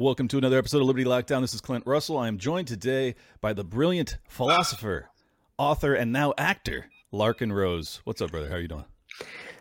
[0.00, 1.40] Welcome to another episode of Liberty Lockdown.
[1.40, 2.18] This is Clint Russell.
[2.18, 5.10] I am joined today by the brilliant philosopher,
[5.58, 8.00] author, and now actor, Larken Rose.
[8.04, 8.48] What's up, brother?
[8.48, 8.84] How are you doing?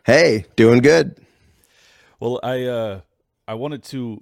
[0.05, 1.19] Hey, doing good.
[2.19, 3.01] Well, I uh,
[3.47, 4.21] I wanted to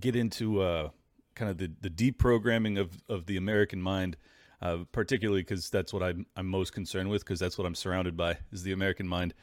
[0.00, 0.88] get into uh,
[1.34, 4.16] kind of the, the deprogramming of, of the American mind,
[4.62, 8.16] uh, particularly because that's what I'm, I'm most concerned with, because that's what I'm surrounded
[8.16, 9.34] by is the American mind.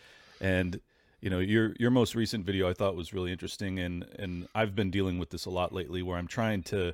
[0.42, 0.82] And
[1.24, 4.76] you know your your most recent video I thought was really interesting and and I've
[4.76, 6.94] been dealing with this a lot lately where I'm trying to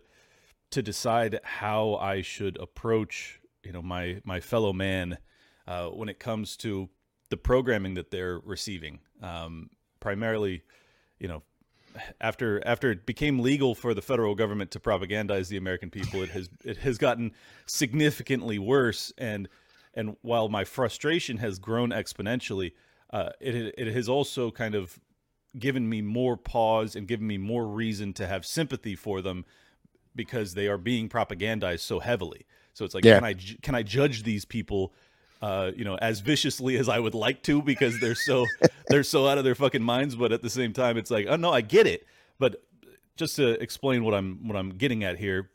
[0.70, 5.18] to decide how I should approach you know my my fellow man
[5.68, 6.90] uh, when it comes to
[7.30, 9.00] the programming that they're receiving.
[9.24, 10.62] Um, primarily
[11.18, 11.42] you know
[12.22, 16.30] after after it became legal for the federal government to propagandize the American people it
[16.30, 17.32] has it has gotten
[17.66, 19.12] significantly worse.
[19.18, 19.50] And
[19.96, 22.74] and while my frustration has grown exponentially
[23.12, 25.00] uh, it it has also kind of
[25.58, 29.46] given me more pause and given me more reason to have sympathy for them
[30.16, 32.46] because they are being propagandized so heavily.
[32.74, 33.16] So it's like, yeah.
[33.16, 34.94] can I can I judge these people,
[35.42, 38.46] uh, you know, as viciously as I would like to because they're so
[38.88, 40.16] they're so out of their fucking minds.
[40.16, 42.06] But at the same time, it's like, oh no, I get it.
[42.38, 42.64] But
[43.16, 45.50] just to explain what I'm what I'm getting at here,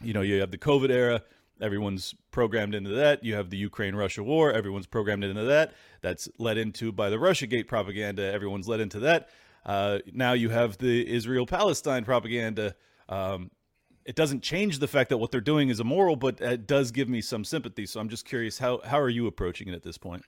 [0.00, 1.22] you know, you have the COVID era.
[1.60, 3.22] Everyone's programmed into that.
[3.22, 4.52] You have the Ukraine Russia war.
[4.52, 5.72] Everyone's programmed into that.
[6.02, 8.32] That's led into by the Russiagate propaganda.
[8.32, 9.28] Everyone's led into that.
[9.64, 12.74] Uh, now you have the Israel Palestine propaganda.
[13.08, 13.50] Um,
[14.04, 17.08] it doesn't change the fact that what they're doing is immoral, but it does give
[17.08, 17.86] me some sympathy.
[17.86, 20.24] So I'm just curious how how are you approaching it at this point?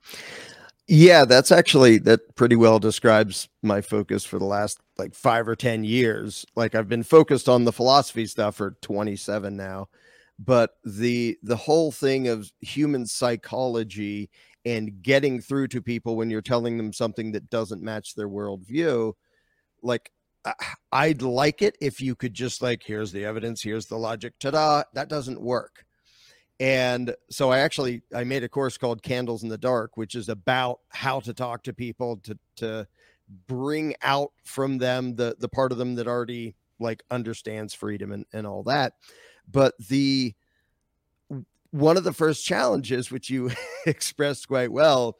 [0.88, 5.56] Yeah, that's actually that pretty well describes my focus for the last like 5 or
[5.56, 6.46] 10 years.
[6.55, 9.88] Like I've been focused on the philosophy stuff for 27 now
[10.39, 14.31] but the the whole thing of human psychology
[14.65, 19.12] and getting through to people when you're telling them something that doesn't match their worldview
[19.83, 20.11] like
[20.92, 24.83] i'd like it if you could just like here's the evidence here's the logic ta-da
[24.95, 25.84] that doesn't work.
[26.59, 30.29] And so i actually i made a course called candles in the dark which is
[30.29, 32.86] about how to talk to people to to
[33.46, 38.25] bring out from them the the part of them that already like understands freedom and,
[38.33, 38.95] and all that
[39.51, 40.34] but the
[41.70, 43.51] one of the first challenges, which you
[43.86, 45.18] expressed quite well,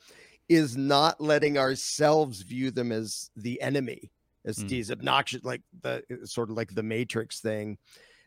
[0.49, 4.11] is not letting ourselves view them as the enemy,
[4.45, 4.69] as mm.
[4.69, 7.79] these obnoxious, like the sort of like the Matrix thing,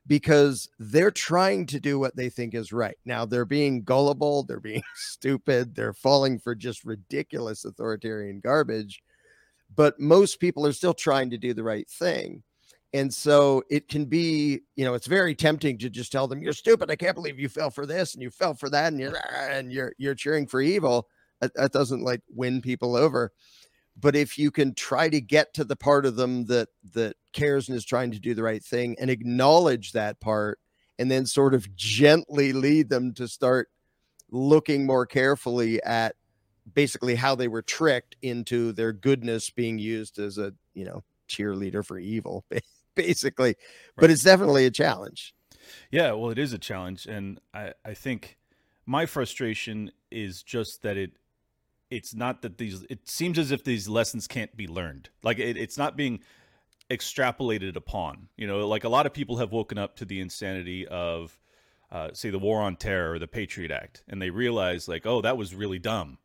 [0.06, 2.98] because they're trying to do what they think is right.
[3.06, 9.02] Now they're being gullible, they're being stupid, they're falling for just ridiculous authoritarian garbage.
[9.76, 12.44] But most people are still trying to do the right thing.
[12.94, 16.54] And so it can be, you know, it's very tempting to just tell them you're
[16.54, 16.90] stupid.
[16.90, 19.48] I can't believe you fell for this and you fell for that and you're ah,
[19.52, 21.08] and you're you're cheering for evil.
[21.40, 23.32] That, that doesn't like win people over.
[23.96, 27.70] But if you can try to get to the part of them that that cares
[27.70, 30.60] and is trying to do the right thing and acknowledge that part
[30.98, 33.70] and then sort of gently lead them to start
[34.32, 36.16] looking more carefully at
[36.74, 41.86] basically how they were tricked into their goodness being used as a, you know, cheerleader
[41.86, 42.44] for evil
[43.08, 43.50] basically.
[43.50, 43.56] Right.
[43.98, 45.34] But it's definitely a challenge.
[45.92, 48.38] Yeah, well, it is a challenge, and I I think
[48.90, 51.12] my frustration is just that it
[51.92, 55.58] it's not that these it seems as if these lessons can't be learned like it,
[55.58, 56.20] it's not being
[56.90, 60.88] extrapolated upon you know like a lot of people have woken up to the insanity
[60.88, 61.38] of
[61.92, 65.22] uh, say the war on terror or the patriot act and they realize like oh
[65.22, 66.18] that was really dumb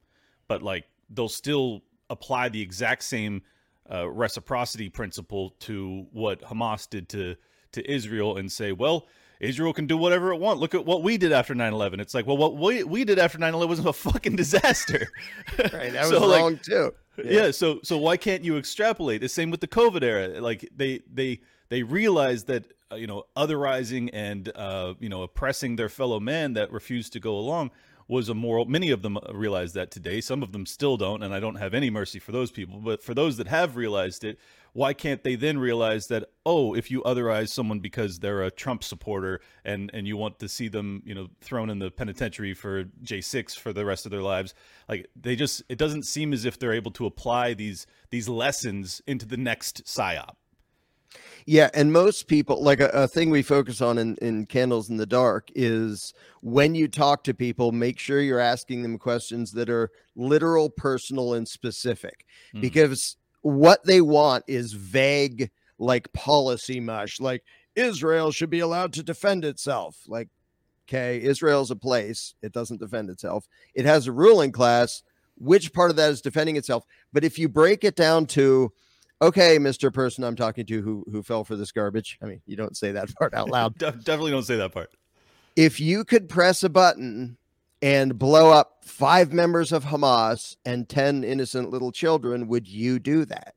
[0.49, 3.43] but like they'll still apply the exact same
[3.91, 7.37] uh, reciprocity principle to what Hamas did to
[7.73, 9.07] to Israel and say, well,
[9.41, 10.61] Israel can do whatever it wants.
[10.61, 12.01] Look at what we did after 9-11.
[12.01, 15.09] It's like, well, what we, we did after 9-11 was a fucking disaster.
[15.59, 15.93] right.
[15.93, 16.95] That so, was like, wrong too.
[17.19, 17.25] Yeah.
[17.25, 17.51] yeah.
[17.51, 20.41] So, so why can't you extrapolate the same with the COVID era?
[20.41, 25.77] Like they, they, they realized that, uh, you know, otherizing and, uh, you know, oppressing
[25.77, 27.71] their fellow man that refused to go along
[28.09, 28.65] was a moral.
[28.65, 30.21] Many of them uh, realize that today.
[30.21, 32.81] Some of them still don't, and I don't have any mercy for those people.
[32.81, 34.39] But for those that have realized it,
[34.73, 38.85] why can't they then realize that oh, if you otherize someone because they're a Trump
[38.85, 42.85] supporter and and you want to see them, you know, thrown in the penitentiary for
[43.03, 44.55] J six for the rest of their lives,
[44.89, 49.01] like they just it doesn't seem as if they're able to apply these these lessons
[49.07, 50.35] into the next psyop.
[51.47, 54.97] Yeah, and most people like a, a, thing we focus on in, in Candles in
[54.97, 59.69] the Dark is when you talk to people, make sure you're asking them questions that
[59.69, 62.25] are literal, personal, and specific.
[62.55, 62.63] Mm.
[62.63, 67.43] Because what they want is vague, like policy mush, like
[67.75, 69.99] Israel should be allowed to defend itself.
[70.07, 70.29] Like,
[70.89, 73.47] okay, Israel's a place, it doesn't defend itself.
[73.75, 75.03] It has a ruling class.
[75.37, 76.85] Which part of that is defending itself?
[77.13, 78.73] But if you break it down to
[79.21, 79.93] okay, Mr.
[79.93, 82.19] Person I'm talking to who who fell for this garbage.
[82.23, 83.79] I mean, you don't say that part out loud.
[83.79, 84.91] Definitely don't say that part.
[85.57, 87.37] If you could press a button
[87.81, 93.25] and blow up five members of Hamas and 10 innocent little children, would you do
[93.27, 93.55] that?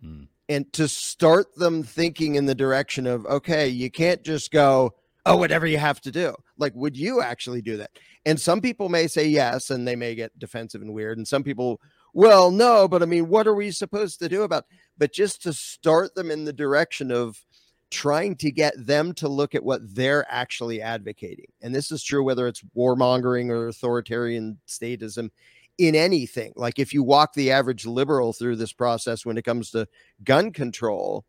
[0.00, 0.24] Hmm.
[0.48, 4.94] And to start them thinking in the direction of, okay, you can't just go,
[5.26, 6.34] oh, whatever you have to do.
[6.58, 7.90] Like, would you actually do that?
[8.26, 11.18] And some people may say yes, and they may get defensive and weird.
[11.18, 11.80] And some people,
[12.14, 14.64] well, no, but I mean, what are we supposed to do about?
[14.96, 17.44] But just to start them in the direction of
[17.90, 21.46] trying to get them to look at what they're actually advocating.
[21.60, 25.30] And this is true whether it's warmongering or authoritarian statism
[25.76, 26.52] in anything.
[26.56, 29.86] Like if you walk the average liberal through this process when it comes to
[30.24, 31.26] gun control,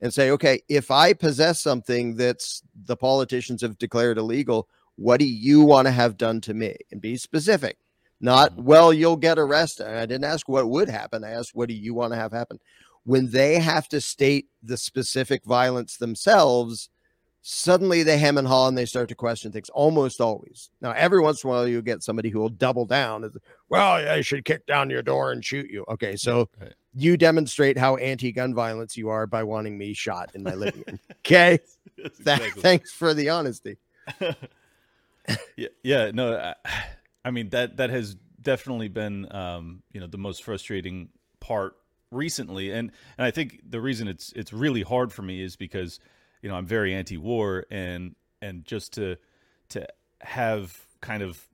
[0.00, 5.26] and say, okay, if I possess something that's the politicians have declared illegal, what do
[5.26, 6.76] you want to have done to me?
[6.90, 7.78] And be specific.
[8.20, 8.64] Not, mm-hmm.
[8.64, 9.86] well, you'll get arrested.
[9.86, 11.24] I didn't ask what would happen.
[11.24, 12.58] I asked, what do you want to have happen?
[13.04, 16.88] When they have to state the specific violence themselves,
[17.42, 20.70] suddenly they hem and haw and they start to question things almost always.
[20.80, 23.30] Now, every once in a while, you get somebody who will double down.
[23.68, 25.84] Well, I should kick down your door and shoot you.
[25.88, 30.42] Okay, so right you demonstrate how anti-gun violence you are by wanting me shot in
[30.42, 30.98] my living room.
[31.26, 31.58] Okay,
[31.98, 32.62] exactly.
[32.62, 33.76] thanks for the honesty.
[35.56, 36.54] yeah, yeah, no, I,
[37.26, 41.08] I, mean that that has definitely been um, you know the most frustrating
[41.40, 41.76] part
[42.10, 46.00] recently, and and I think the reason it's it's really hard for me is because
[46.42, 49.16] you know I'm very anti-war, and and just to
[49.70, 49.86] to
[50.20, 51.46] have kind of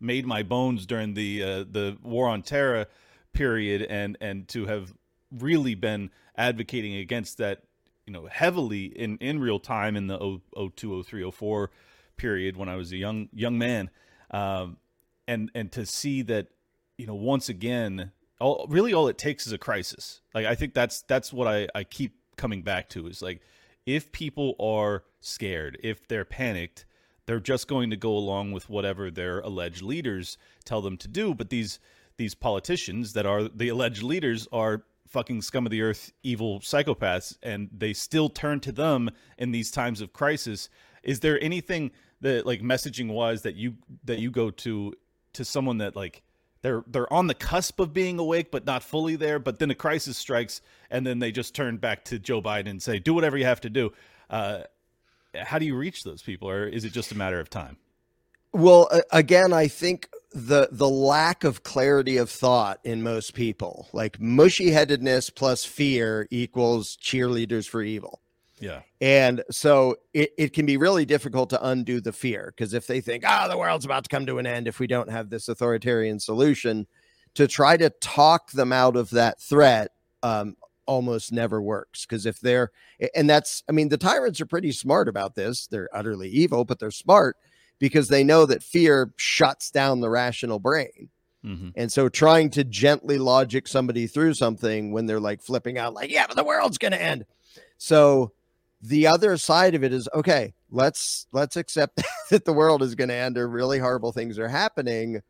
[0.00, 2.86] made my bones during the uh, the war on terror
[3.32, 4.92] period and and to have
[5.38, 7.62] really been advocating against that
[8.06, 10.40] you know heavily in in real time in the
[10.76, 11.70] 02 03 04
[12.18, 13.90] period when I was a young young man.
[14.30, 14.76] Um,
[15.26, 16.48] and and to see that
[16.96, 20.20] you know once again all really all it takes is a crisis.
[20.34, 23.40] Like I think that's that's what I I keep coming back to is like
[23.86, 26.84] if people are scared if they're panicked
[27.28, 31.34] they're just going to go along with whatever their alleged leaders tell them to do.
[31.34, 31.78] But these
[32.16, 37.36] these politicians that are the alleged leaders are fucking scum of the earth evil psychopaths
[37.42, 40.70] and they still turn to them in these times of crisis.
[41.02, 43.74] Is there anything that like messaging wise that you
[44.04, 44.94] that you go to
[45.32, 46.22] to someone that like
[46.62, 49.74] they're they're on the cusp of being awake but not fully there but then a
[49.74, 50.60] crisis strikes
[50.90, 53.60] and then they just turn back to Joe Biden and say do whatever you have
[53.62, 53.92] to do
[54.30, 54.62] uh,
[55.34, 57.76] how do you reach those people or is it just a matter of time
[58.52, 64.20] well, again, I think the the lack of clarity of thought in most people, like
[64.20, 68.20] mushy headedness plus fear equals cheerleaders for evil.
[68.60, 68.80] Yeah.
[69.00, 73.00] And so it, it can be really difficult to undo the fear because if they
[73.00, 75.48] think, oh, the world's about to come to an end if we don't have this
[75.48, 76.86] authoritarian solution,
[77.34, 80.56] to try to talk them out of that threat um,
[80.86, 82.04] almost never works.
[82.04, 82.72] Because if they're,
[83.14, 85.66] and that's, I mean, the tyrants are pretty smart about this.
[85.66, 87.36] They're utterly evil, but they're smart
[87.78, 91.10] because they know that fear shuts down the rational brain.
[91.44, 91.68] Mm-hmm.
[91.76, 96.10] And so trying to gently logic somebody through something when they're like flipping out, like,
[96.10, 97.24] yeah, but the world's going to end.
[97.76, 98.32] So
[98.80, 103.08] the other side of it is okay, let's let's accept that the world is going
[103.08, 105.22] to end or really horrible things are happening.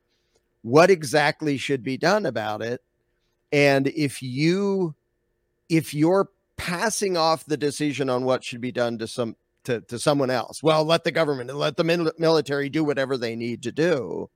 [0.63, 2.83] What exactly should be done about it?
[3.53, 4.95] And if you
[5.69, 9.99] if you're passing off the decision on what should be done to some to, to
[9.99, 10.63] someone else.
[10.63, 14.31] Well, let the government let the military do whatever they need to do.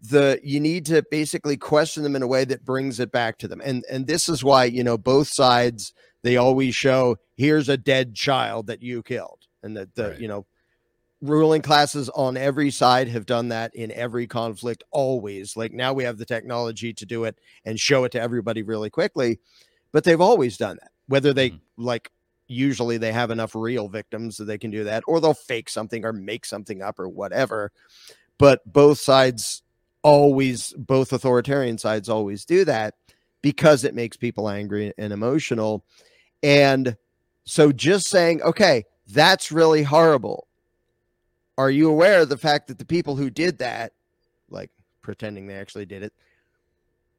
[0.00, 3.48] The you need to basically question them in a way that brings it back to
[3.48, 3.60] them.
[3.64, 8.14] And and this is why, you know, both sides they always show here's a dead
[8.14, 9.46] child that you killed.
[9.62, 10.20] And that the, right.
[10.20, 10.46] you know,
[11.20, 15.56] ruling classes on every side have done that in every conflict always.
[15.56, 18.90] Like now we have the technology to do it and show it to everybody really
[18.90, 19.40] quickly,
[19.92, 20.92] but they've always done that.
[21.06, 21.60] Whether they mm.
[21.76, 22.10] like
[22.46, 26.04] usually they have enough real victims that they can do that, or they'll fake something
[26.04, 27.72] or make something up or whatever.
[28.38, 29.62] But both sides
[30.02, 32.94] always, both authoritarian sides always do that
[33.42, 35.84] because it makes people angry and emotional.
[36.42, 36.96] And
[37.44, 40.46] so just saying, okay, that's really horrible.
[41.56, 43.92] Are you aware of the fact that the people who did that,
[44.50, 44.70] like
[45.02, 46.12] pretending they actually did it,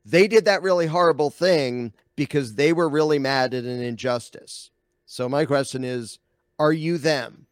[0.05, 4.71] they did that really horrible thing because they were really mad at an injustice.
[5.05, 6.19] So my question is,
[6.57, 7.47] are you them?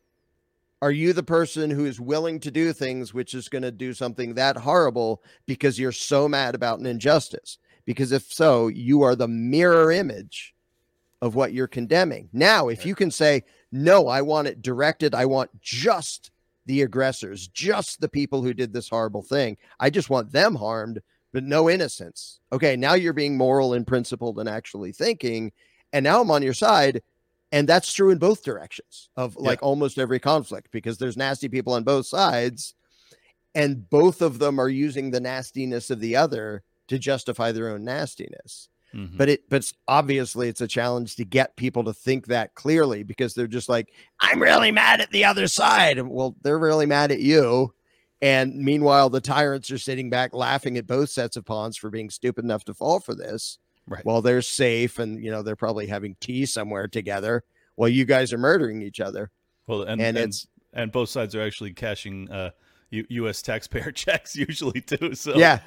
[0.82, 3.94] Are you the person who is willing to do things which is going to do
[3.94, 7.58] something that horrible because you're so mad about an injustice?
[7.88, 10.53] Because if so, you are the mirror image
[11.22, 12.29] of what you're condemning.
[12.34, 16.29] Now, if you can say, no, I want it directed, I want just
[16.67, 19.58] the aggressors, just the people who did this horrible thing.
[19.79, 21.01] I just want them harmed
[21.34, 22.39] but no innocents.
[22.51, 25.51] Okay, now you're being moral and principled and actually thinking,
[25.94, 27.01] and now I'm on your side.
[27.53, 29.67] And that's true in both directions of like yeah.
[29.67, 32.74] almost every conflict because there's nasty people on both sides,
[33.56, 37.84] and both of them are using the nastiness of the other to justify their own
[37.84, 38.70] nastiness.
[38.96, 39.17] Mm-hmm.
[39.17, 43.34] But it but obviously it's a challenge to get people to think that clearly because
[43.34, 43.89] they're just like,
[44.20, 46.00] I'm really mad at the other side.
[46.01, 47.74] Well, they're really mad at you.
[48.22, 52.10] And meanwhile, the tyrants are sitting back laughing at both sets of pawns for being
[52.10, 53.60] stupid enough to fall for this.
[53.86, 54.03] Right.
[54.03, 57.44] While they're safe and you know they're probably having tea somewhere together
[57.75, 59.32] while you guys are murdering each other.
[59.67, 62.51] Well, and, and, and it's and both sides are actually cashing uh,
[62.89, 63.41] U- U.S.
[63.41, 65.13] taxpayer checks usually too.
[65.15, 65.60] So yeah,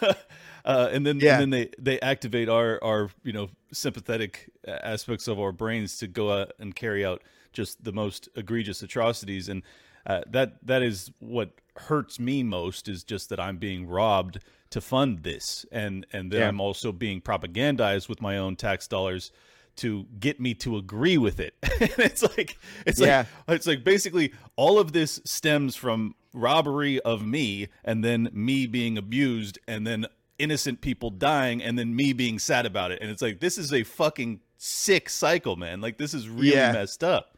[0.64, 1.34] uh, and then yeah.
[1.34, 6.06] and then they they activate our our you know sympathetic aspects of our brains to
[6.06, 9.62] go out and carry out just the most egregious atrocities and
[10.08, 14.40] uh, that that is what hurts me most is just that I'm being robbed
[14.70, 16.48] to fund this, and and then yeah.
[16.48, 19.30] I'm also being propagandized with my own tax dollars
[19.76, 21.54] to get me to agree with it.
[21.62, 23.26] it's like it's yeah.
[23.46, 28.66] like it's like basically all of this stems from robbery of me and then me
[28.66, 30.06] being abused and then
[30.38, 33.00] innocent people dying and then me being sad about it.
[33.00, 35.80] And it's like this is a fucking sick cycle, man.
[35.80, 36.72] Like this is really yeah.
[36.72, 37.36] messed up.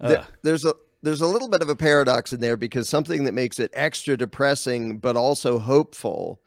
[0.00, 3.32] Uh, there's a there's a little bit of a paradox in there because something that
[3.32, 6.40] makes it extra depressing but also hopeful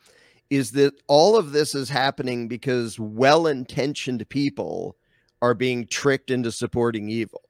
[0.50, 4.98] is that all of this is happening because well-intentioned people
[5.42, 7.42] are being tricked into supporting evil.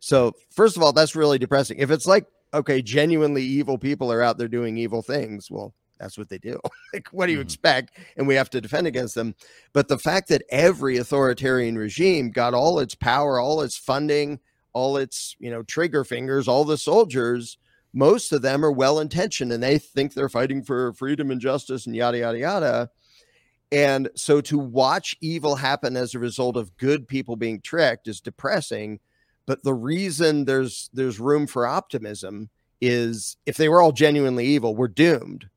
[0.00, 1.78] So, first of all, that's really depressing.
[1.78, 6.18] If it's like, okay, genuinely evil people are out there doing evil things, well, that's
[6.18, 6.58] what they do.
[6.92, 7.46] like, what do you mm-hmm.
[7.46, 7.98] expect?
[8.16, 9.34] And we have to defend against them.
[9.72, 14.40] But the fact that every authoritarian regime got all its power, all its funding,
[14.72, 17.58] all its you know trigger fingers all the soldiers
[17.94, 21.86] most of them are well intentioned and they think they're fighting for freedom and justice
[21.86, 22.90] and yada yada yada
[23.70, 28.20] and so to watch evil happen as a result of good people being tricked is
[28.20, 28.98] depressing
[29.46, 32.48] but the reason there's there's room for optimism
[32.80, 35.48] is if they were all genuinely evil we're doomed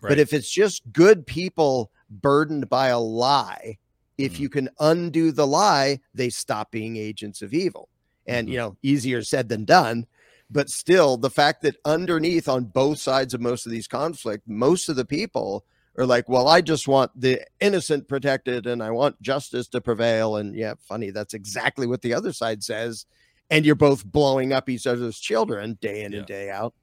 [0.00, 0.10] right.
[0.10, 3.78] but if it's just good people burdened by a lie
[4.18, 4.40] if mm.
[4.40, 7.88] you can undo the lie they stop being agents of evil
[8.26, 8.68] and you mm-hmm.
[8.68, 10.06] know easier said than done
[10.50, 14.88] but still the fact that underneath on both sides of most of these conflict most
[14.88, 15.64] of the people
[15.96, 20.36] are like well i just want the innocent protected and i want justice to prevail
[20.36, 23.06] and yeah funny that's exactly what the other side says
[23.50, 26.18] and you're both blowing up each other's children day in yeah.
[26.18, 26.74] and day out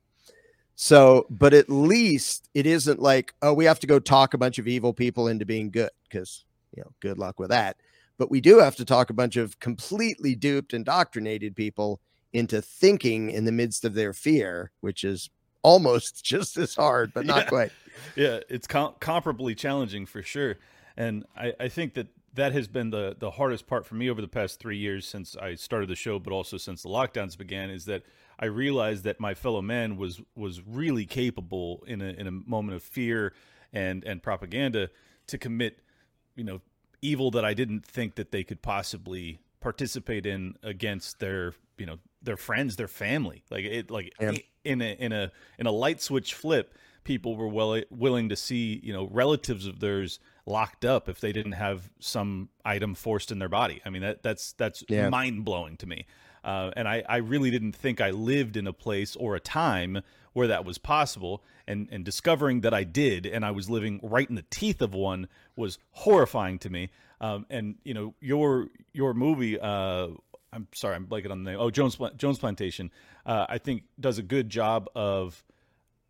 [0.76, 4.58] so but at least it isn't like oh we have to go talk a bunch
[4.60, 7.78] of evil people into being good because you know good luck with that
[8.22, 12.00] but we do have to talk a bunch of completely duped, indoctrinated people
[12.34, 15.32] into thinking in the midst of their fear, which is
[15.64, 17.50] almost just as hard, but not yeah.
[17.50, 17.72] quite.
[18.16, 20.60] Yeah, it's com- comparably challenging for sure.
[20.96, 24.22] And I, I think that that has been the the hardest part for me over
[24.22, 27.70] the past three years since I started the show, but also since the lockdowns began,
[27.70, 28.04] is that
[28.40, 32.76] I realized that my fellow man was was really capable in a in a moment
[32.76, 33.34] of fear
[33.74, 34.90] and and propaganda
[35.28, 35.80] to commit,
[36.36, 36.62] you know,
[37.02, 41.98] evil that I didn't think that they could possibly participate in against their you know
[42.22, 44.34] their friends their family like it like yeah.
[44.64, 46.74] in a in a in a light switch flip
[47.04, 51.32] people were well willing to see you know relatives of theirs locked up if they
[51.32, 55.10] didn't have some item forced in their body i mean that that's that's yeah.
[55.10, 56.06] mind blowing to me
[56.44, 60.02] uh, and I, I really didn't think I lived in a place or a time
[60.34, 61.44] where that was possible.
[61.68, 64.94] And, and discovering that I did, and I was living right in the teeth of
[64.94, 66.90] one, was horrifying to me.
[67.22, 70.08] Um, and you know your your movie, uh,
[70.52, 71.60] I'm sorry, I'm blanking on the name.
[71.60, 72.92] Oh, Jones Jones Plantation.
[73.26, 75.44] Uh, I think does a good job of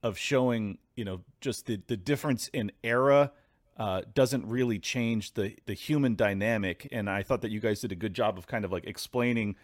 [0.03, 3.31] of showing you know just the the difference in era
[3.77, 6.87] uh, doesn't really change the the human dynamic.
[6.91, 9.55] And I thought that you guys did a good job of kind of like explaining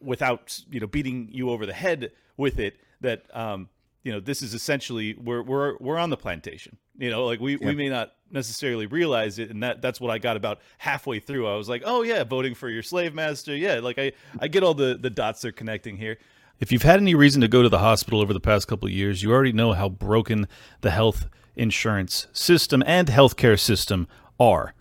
[0.00, 3.68] without you know beating you over the head with it that um,
[4.04, 6.76] you know this is essentially we're we're we're on the plantation.
[6.96, 10.18] You know, like we we may not necessarily realize it, and that that's what I
[10.18, 11.48] got about halfway through.
[11.48, 13.56] I was like, oh yeah, voting for your slave master.
[13.56, 16.18] Yeah, like I I get all the the dots they're connecting here.
[16.60, 19.22] If you've had any reason to go to the hospital over the past couple years,
[19.22, 20.48] you already know how broken
[20.80, 24.08] the health insurance system and healthcare system
[24.40, 24.74] are.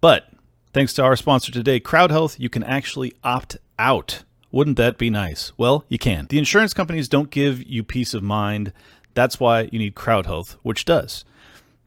[0.00, 0.28] But
[0.72, 5.08] thanks to our sponsor today, Crowd Health, you can actually opt out wouldn't that be
[5.08, 5.50] nice?
[5.56, 6.26] Well, you can.
[6.28, 8.74] The insurance companies don't give you peace of mind.
[9.14, 11.24] That's why you need Crowd Health, which does.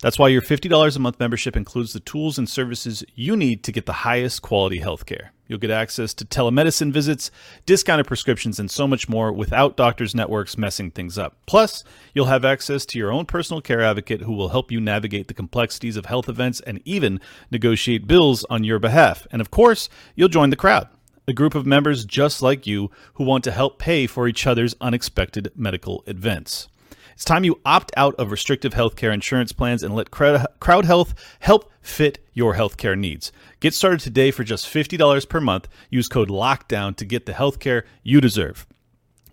[0.01, 3.71] That's why your $50 a month membership includes the tools and services you need to
[3.71, 5.29] get the highest quality healthcare.
[5.47, 7.31] You'll get access to telemedicine visits,
[7.65, 11.37] discounted prescriptions, and so much more without doctors' networks messing things up.
[11.45, 11.83] Plus,
[12.13, 15.33] you'll have access to your own personal care advocate who will help you navigate the
[15.33, 17.21] complexities of health events and even
[17.51, 19.27] negotiate bills on your behalf.
[19.31, 20.89] And of course, you'll join the crowd
[21.27, 24.75] a group of members just like you who want to help pay for each other's
[24.79, 26.67] unexpected medical events.
[27.15, 31.71] It's time you opt out of restrictive healthcare insurance plans and let Crowd Health help
[31.81, 33.31] fit your healthcare needs.
[33.61, 35.69] Get started today for just $50 per month.
[35.89, 38.67] Use code LOCKDOWN to get the healthcare you deserve.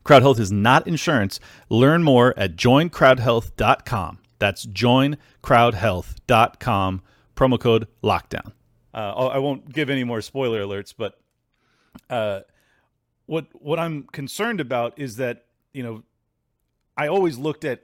[0.04, 1.40] Crowd Health is not insurance.
[1.68, 4.18] Learn more at joincrowdhealth.com.
[4.38, 7.02] That's joincrowdhealth.com.
[7.34, 8.52] Promo code LOCKDOWN.
[8.94, 11.18] Uh, I won't give any more spoiler alerts, but
[12.08, 12.42] uh,
[13.26, 16.04] what what I'm concerned about is that you know
[16.96, 17.82] I always looked at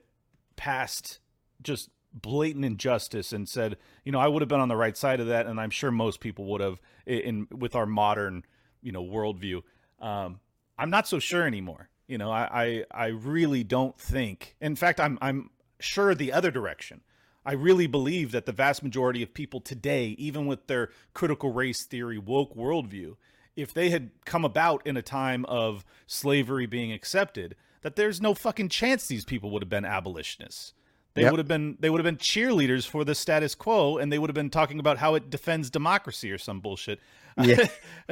[0.56, 1.20] past
[1.62, 5.20] just blatant injustice and said, you know, I would have been on the right side
[5.20, 8.44] of that, and I'm sure most people would have in, with our modern,
[8.82, 9.62] you know, worldview.
[10.00, 10.40] Um,
[10.78, 11.88] I'm not so sure anymore.
[12.06, 14.56] You know, I, I I really don't think.
[14.60, 17.02] In fact, I'm I'm sure the other direction.
[17.44, 21.84] I really believe that the vast majority of people today, even with their critical race
[21.84, 23.16] theory woke worldview,
[23.56, 28.35] if they had come about in a time of slavery being accepted, that there's no
[28.35, 30.73] fucking chance these people would have been abolitionists.
[31.14, 31.32] They yep.
[31.32, 34.30] would have been they would have been cheerleaders for the status quo, and they would
[34.30, 37.00] have been talking about how it defends democracy or some bullshit.
[37.40, 37.66] Yeah.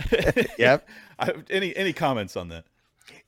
[0.58, 0.88] yep.
[1.50, 2.64] any any comments on that?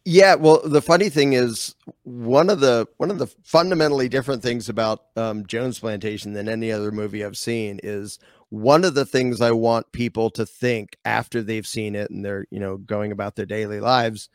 [0.04, 4.68] Yeah, well, the funny thing is one of the one of the fundamentally different things
[4.68, 8.18] about um, Jones Plantation than any other movie I've seen is
[8.48, 12.46] one of the things I want people to think after they've seen it and they're
[12.50, 14.28] you know going about their daily lives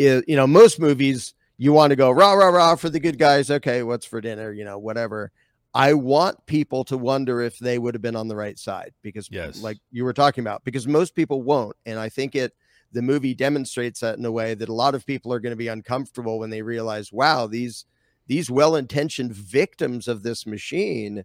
[0.00, 3.18] is you know most movies you want to go rah rah rah for the good
[3.18, 3.50] guys.
[3.50, 4.52] Okay what's for dinner?
[4.52, 5.30] You know whatever.
[5.72, 9.28] I want people to wonder if they would have been on the right side because
[9.30, 9.62] yes.
[9.62, 11.76] like you were talking about because most people won't.
[11.86, 12.54] And i think it
[12.92, 15.56] the movie demonstrates that in a way that a lot of people are going to
[15.56, 17.84] be uncomfortable when they realize wow these
[18.26, 21.24] these well-intentioned victims of this machine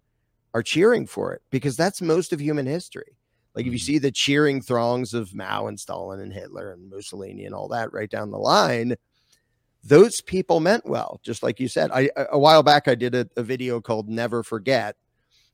[0.54, 3.18] are cheering for it because that's most of human history
[3.56, 3.86] like if you mm-hmm.
[3.86, 7.94] see the cheering throngs of Mao and Stalin and Hitler and Mussolini and all that
[7.94, 8.96] right down the line,
[9.84, 11.20] those people meant well.
[11.24, 14.44] Just like you said, I a while back I did a, a video called "Never
[14.44, 14.98] Forget,"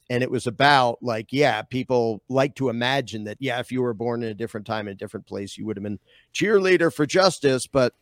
[0.10, 3.94] and it was about like, yeah, people like to imagine that, yeah, if you were
[3.94, 6.00] born in a different time in a different place, you would have been
[6.34, 7.94] cheerleader for justice, but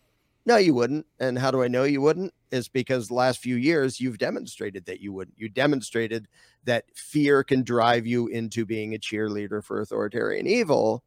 [0.49, 1.05] no, you wouldn't.
[1.19, 2.33] And how do I know you wouldn't?
[2.51, 5.37] Is because the last few years you've demonstrated that you wouldn't.
[5.37, 6.27] You demonstrated
[6.63, 11.03] that fear can drive you into being a cheerleader for authoritarian evil.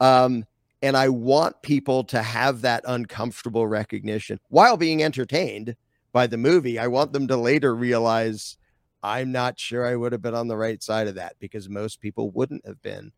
[0.00, 0.44] Um,
[0.82, 5.76] and I want people to have that uncomfortable recognition while being entertained
[6.12, 6.76] by the movie.
[6.76, 8.58] I want them to later realize
[9.00, 12.00] I'm not sure I would have been on the right side of that because most
[12.00, 13.12] people wouldn't have been.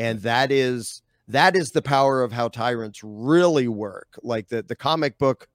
[0.00, 4.18] And that is that is the power of how tyrants really work.
[4.22, 5.48] Like the, the comic book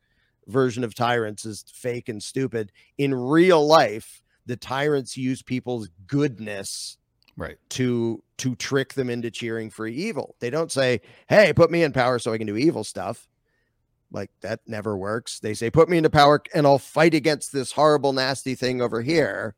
[0.47, 2.71] version of tyrants is fake and stupid.
[2.97, 6.97] In real life, the tyrants use people's goodness
[7.36, 10.36] right to to trick them into cheering for evil.
[10.39, 13.27] They don't say, "Hey, put me in power so I can do evil stuff."
[14.12, 15.39] Like that never works.
[15.39, 19.01] They say, "Put me into power and I'll fight against this horrible nasty thing over
[19.01, 19.55] here."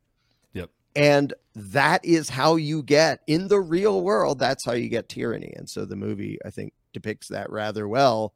[0.95, 5.53] And that is how you get in the real world, that's how you get tyranny.
[5.57, 8.33] And so the movie, I think, depicts that rather well.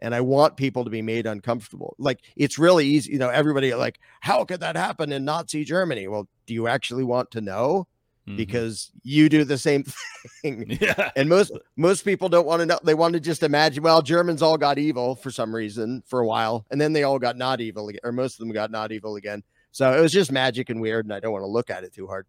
[0.00, 1.94] And I want people to be made uncomfortable.
[1.98, 6.08] Like it's really easy, you know, everybody like, how could that happen in Nazi Germany?
[6.08, 7.86] Well, do you actually want to know?
[8.26, 8.36] Mm-hmm.
[8.36, 9.84] Because you do the same
[10.42, 10.78] thing.
[10.80, 11.10] Yeah.
[11.14, 12.78] And most most people don't want to know.
[12.82, 16.26] They want to just imagine, well, Germans all got evil for some reason for a
[16.26, 18.92] while, and then they all got not evil again, or most of them got not
[18.92, 19.42] evil again.
[19.74, 21.92] So it was just magic and weird, and I don't want to look at it
[21.92, 22.28] too hard.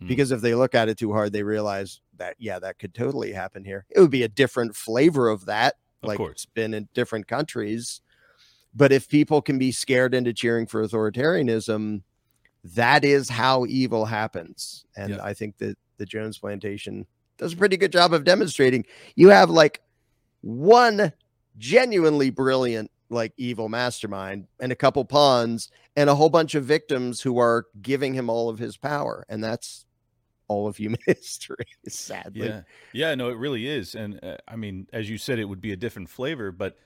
[0.00, 0.08] Mm.
[0.08, 3.32] Because if they look at it too hard, they realize that yeah, that could totally
[3.32, 3.84] happen here.
[3.90, 6.30] It would be a different flavor of that, of like course.
[6.30, 8.00] it's been in different countries.
[8.74, 12.00] But if people can be scared into cheering for authoritarianism,
[12.64, 14.86] that is how evil happens.
[14.96, 15.22] And yeah.
[15.22, 18.86] I think that the Jones plantation does a pretty good job of demonstrating.
[19.16, 19.82] You have like
[20.40, 21.12] one
[21.58, 27.20] genuinely brilliant like evil mastermind and a couple pawns and a whole bunch of victims
[27.20, 29.84] who are giving him all of his power and that's
[30.48, 32.46] all of human history sadly.
[32.46, 32.62] Yeah.
[32.92, 35.72] Yeah no it really is and uh, i mean as you said it would be
[35.72, 36.78] a different flavor but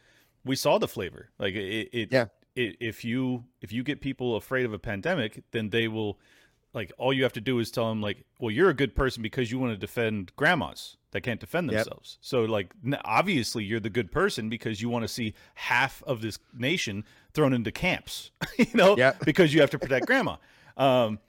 [0.45, 2.27] we saw the flavor like it, it yeah.
[2.57, 6.19] it, if you if you get people afraid of a pandemic then they will
[6.75, 9.23] like all you have to do is tell them like well you're a good person
[9.23, 12.19] because you want to defend grandmas that can't defend themselves.
[12.19, 12.27] Yep.
[12.27, 16.41] So like obviously you're the good person because you want to see half of this
[16.53, 19.25] nation thrown into camps, you know, yep.
[19.25, 20.37] because you have to protect grandma.
[20.77, 21.21] Um,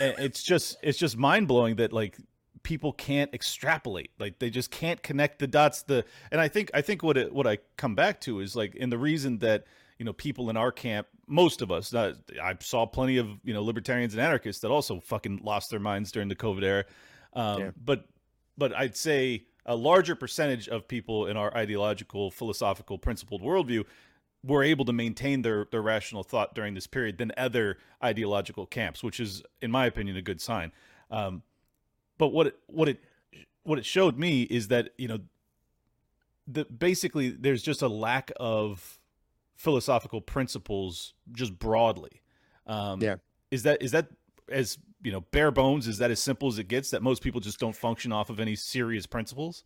[0.00, 2.16] it's just it's just mind blowing that like
[2.62, 6.80] people can't extrapolate like they just can't connect the dots the and i think i
[6.80, 9.64] think what it what i come back to is like and the reason that
[9.98, 13.52] you know people in our camp most of us uh, i saw plenty of you
[13.54, 16.84] know libertarians and anarchists that also fucking lost their minds during the covid era
[17.34, 17.70] um, yeah.
[17.82, 18.06] but
[18.56, 23.84] but i'd say a larger percentage of people in our ideological philosophical principled worldview
[24.44, 29.02] were able to maintain their their rational thought during this period than other ideological camps
[29.02, 30.72] which is in my opinion a good sign
[31.10, 31.42] um,
[32.18, 33.00] but what it, what it
[33.62, 35.18] what it showed me is that you know
[36.46, 38.95] the basically there's just a lack of
[39.56, 42.22] philosophical principles just broadly.
[42.66, 43.16] Um, yeah,
[43.50, 44.08] is that is that
[44.50, 45.86] as you know bare bones?
[45.86, 46.90] Is that as simple as it gets?
[46.90, 49.64] That most people just don't function off of any serious principles.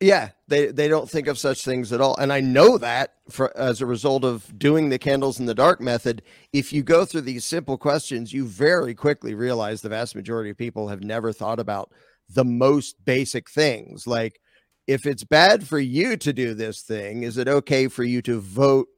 [0.00, 3.56] Yeah, they they don't think of such things at all, and I know that for
[3.56, 6.22] as a result of doing the candles in the dark method.
[6.52, 10.58] If you go through these simple questions, you very quickly realize the vast majority of
[10.58, 11.92] people have never thought about
[12.28, 14.40] the most basic things, like
[14.86, 18.40] if it's bad for you to do this thing, is it okay for you to
[18.40, 18.88] vote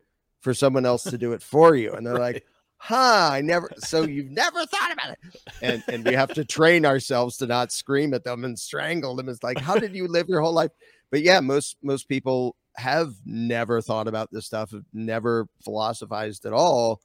[0.47, 1.93] for someone else to do it for you?
[1.93, 2.35] And they're right.
[2.35, 5.19] like, huh, I never, so you've never thought about it.
[5.61, 9.29] And, and we have to train ourselves to not scream at them and strangle them.
[9.29, 10.71] It's like, how did you live your whole life?
[11.11, 16.53] But yeah, most, most people have never thought about this stuff, have never philosophized at
[16.53, 17.01] all.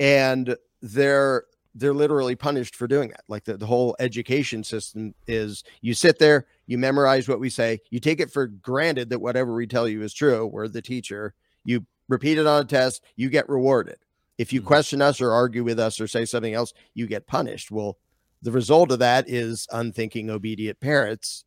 [0.00, 1.44] And they're,
[1.76, 3.22] they're literally punished for doing that.
[3.28, 7.78] Like the, the whole education system is you sit there, you memorize what we say,
[7.90, 10.44] you take it for granted that whatever we tell you is true.
[10.44, 11.34] We're the teacher.
[11.64, 13.96] You repeat it on a test, you get rewarded.
[14.38, 14.68] If you mm-hmm.
[14.68, 17.70] question us or argue with us or say something else, you get punished.
[17.70, 17.98] Well,
[18.42, 21.44] the result of that is unthinking, obedient parents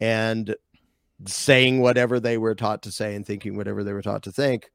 [0.00, 0.54] and
[1.26, 4.70] saying whatever they were taught to say and thinking whatever they were taught to think.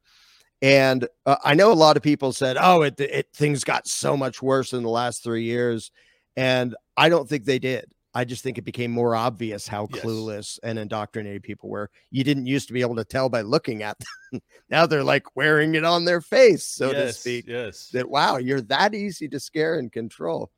[0.62, 4.16] And uh, I know a lot of people said, "Oh, it, it things got so
[4.16, 5.92] much worse in the last three years,"
[6.38, 7.92] and I don't think they did.
[8.16, 10.04] I just think it became more obvious how yes.
[10.04, 11.92] clueless and indoctrinated people were.
[12.12, 14.42] You didn't used to be able to tell by looking at them.
[14.70, 17.46] now they're like wearing it on their face, so yes, to speak.
[17.46, 17.90] Yes.
[17.90, 20.50] That wow, you're that easy to scare and control.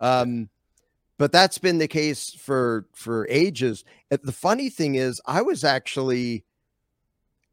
[0.00, 0.50] Um,
[1.16, 3.84] but that's been the case for for ages.
[4.10, 6.44] The funny thing is, I was actually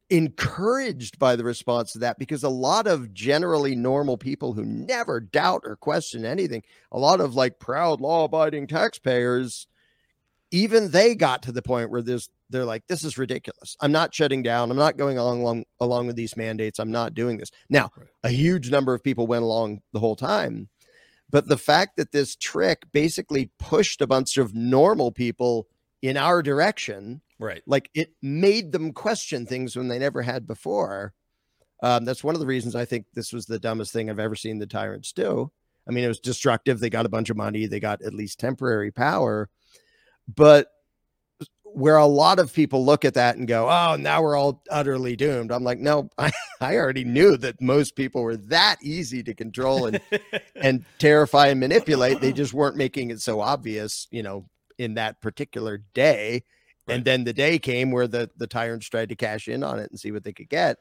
[0.10, 5.20] encouraged by the response to that because a lot of generally normal people who never
[5.20, 9.68] doubt or question anything, a lot of like proud law abiding taxpayers,
[10.52, 13.76] even they got to the point where this they're like, this is ridiculous.
[13.82, 14.70] I'm not shutting down.
[14.70, 16.78] I'm not going along along, along with these mandates.
[16.78, 17.50] I'm not doing this.
[17.70, 18.08] Now, right.
[18.24, 20.70] a huge number of people went along the whole time.
[21.30, 25.68] But the fact that this trick basically pushed a bunch of normal people
[26.04, 27.62] in our direction Right.
[27.68, 31.14] Like it made them question things when they never had before.
[31.84, 34.36] Um, that's one of the reasons I think this was the dumbest thing I've ever
[34.36, 35.52] seen the tyrants do.
[35.88, 36.80] I mean, it was destructive.
[36.80, 39.50] They got a bunch of money, they got at least temporary power.
[40.34, 40.68] But
[41.76, 45.18] where a lot of people look at that and go, oh, now we're all utterly
[45.18, 45.52] doomed.
[45.52, 49.88] I'm like, no, I, I already knew that most people were that easy to control
[49.88, 50.00] and
[50.56, 52.22] and terrify and manipulate.
[52.22, 56.44] They just weren't making it so obvious, you know, in that particular day.
[56.88, 56.96] Right.
[56.96, 59.90] And then the day came where the the tyrants tried to cash in on it
[59.90, 60.78] and see what they could get.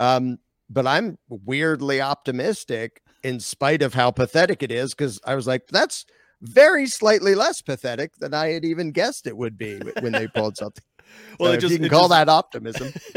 [0.00, 0.38] Um,
[0.70, 5.66] but I'm weirdly optimistic in spite of how pathetic it is, because I was like,
[5.68, 6.06] that's
[6.40, 10.56] very slightly less pathetic than I had even guessed it would be when they pulled
[10.56, 10.84] something.
[11.38, 12.92] well, so it just, you can call just, that optimism.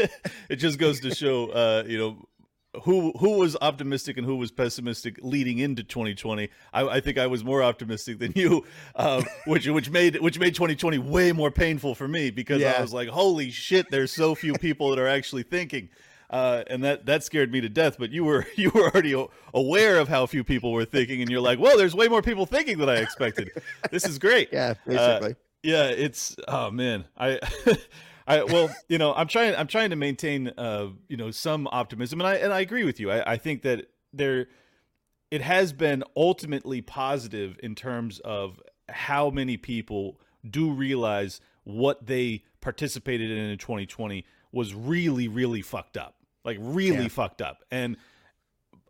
[0.48, 2.24] it just goes to show, uh, you know,
[2.84, 6.48] who who was optimistic and who was pessimistic leading into 2020.
[6.72, 8.64] I, I think I was more optimistic than you,
[8.96, 12.74] uh, which which made which made 2020 way more painful for me because yeah.
[12.78, 15.90] I was like, holy shit, there's so few people that are actually thinking.
[16.30, 17.96] Uh, and that that scared me to death.
[17.98, 19.14] But you were you were already
[19.52, 22.46] aware of how few people were thinking, and you're like, well, there's way more people
[22.46, 23.50] thinking than I expected.
[23.90, 24.48] This is great.
[24.52, 25.32] Yeah, basically.
[25.32, 27.38] Uh, yeah, it's oh man, I
[28.26, 32.20] I well, you know, I'm trying I'm trying to maintain uh, you know, some optimism
[32.20, 33.10] and I and I agree with you.
[33.10, 34.46] I, I think that there
[35.30, 42.44] it has been ultimately positive in terms of how many people do realize what they
[42.60, 46.16] participated in in 2020 was really really fucked up.
[46.44, 47.08] Like really yeah.
[47.08, 47.64] fucked up.
[47.70, 47.96] And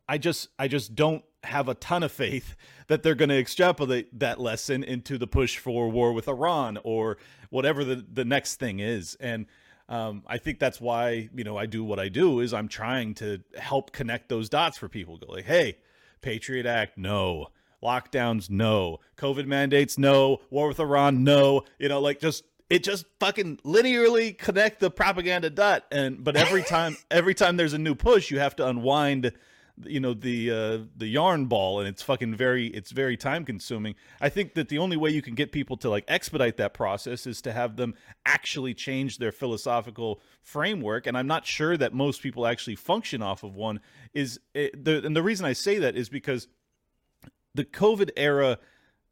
[0.09, 2.55] I just I just don't have a ton of faith
[2.89, 7.19] that they're going to extrapolate that lesson into the push for war with Iran or
[7.51, 9.17] whatever the, the next thing is.
[9.21, 9.47] And
[9.89, 13.15] um, I think that's why, you know, I do what I do is I'm trying
[13.17, 15.19] to help connect those dots for people.
[15.19, 15.79] Go like, hey,
[16.23, 17.49] Patriot Act, no.
[17.83, 19.01] Lockdowns, no.
[19.17, 20.41] COVID mandates, no.
[20.51, 21.65] War with Iran, no.
[21.79, 25.85] You know, like just it just fucking linearly connect the propaganda dot.
[25.91, 29.33] And but every time every time there's a new push, you have to unwind
[29.87, 33.95] you know the uh, the yarn ball and it's fucking very it's very time consuming.
[34.21, 37.27] I think that the only way you can get people to like expedite that process
[37.27, 42.23] is to have them actually change their philosophical framework and i'm not sure that most
[42.23, 43.81] people actually function off of one
[44.13, 46.49] is it, eh, the and the reason i say that is because
[47.55, 48.59] the covid era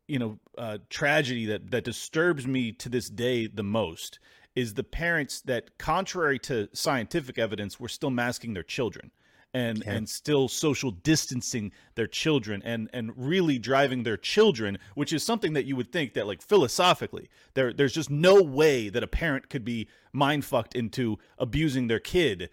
[0.09, 4.19] you know uh, tragedy that that disturbs me to this day the most
[4.57, 9.13] is the parents that contrary to scientific evidence were still masking their children
[9.53, 9.97] and okay.
[9.97, 15.53] and still social distancing their children and and really driving their children which is something
[15.55, 19.49] that you would think that like philosophically there there's just no way that a parent
[19.49, 22.49] could be mind fucked into abusing their kid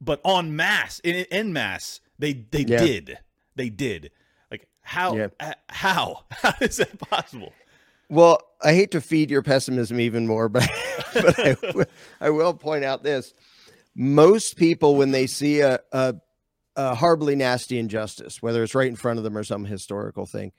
[0.00, 2.78] but en masse in en masse they they yeah.
[2.78, 3.18] did
[3.54, 4.10] they did
[4.50, 5.28] like how yeah.
[5.68, 7.52] how how is that possible
[8.08, 10.68] well i hate to feed your pessimism even more but
[11.14, 11.56] but I,
[12.26, 13.34] I will point out this
[13.94, 16.14] most people when they see a, a
[16.80, 20.52] a horribly nasty injustice, whether it's right in front of them or some historical thing,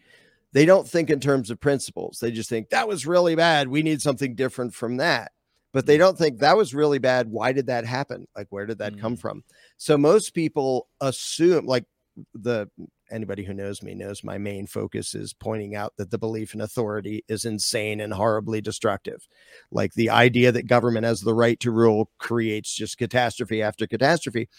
[0.53, 2.19] they don't think in terms of principles.
[2.21, 3.69] They just think that was really bad.
[3.69, 5.31] We need something different from that.
[5.73, 5.99] But they mm.
[5.99, 7.29] don't think that was really bad.
[7.29, 8.27] Why did that happen?
[8.35, 9.01] Like, where did that mm.
[9.01, 9.43] come from?
[9.77, 11.85] So most people assume, like,
[12.33, 12.69] the
[13.09, 16.61] anybody who knows me knows my main focus is pointing out that the belief in
[16.61, 19.27] authority is insane and horribly destructive.
[19.71, 24.49] Like the idea that government has the right to rule creates just catastrophe after catastrophe.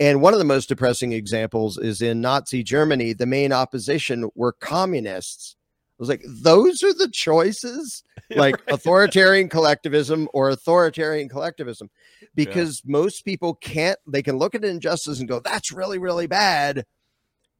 [0.00, 4.52] And one of the most depressing examples is in Nazi Germany, the main opposition were
[4.52, 5.56] communists.
[5.92, 11.90] I was like, those are the choices, like authoritarian collectivism or authoritarian collectivism,
[12.34, 12.90] because yeah.
[12.90, 16.84] most people can't, they can look at injustice and go, that's really, really bad.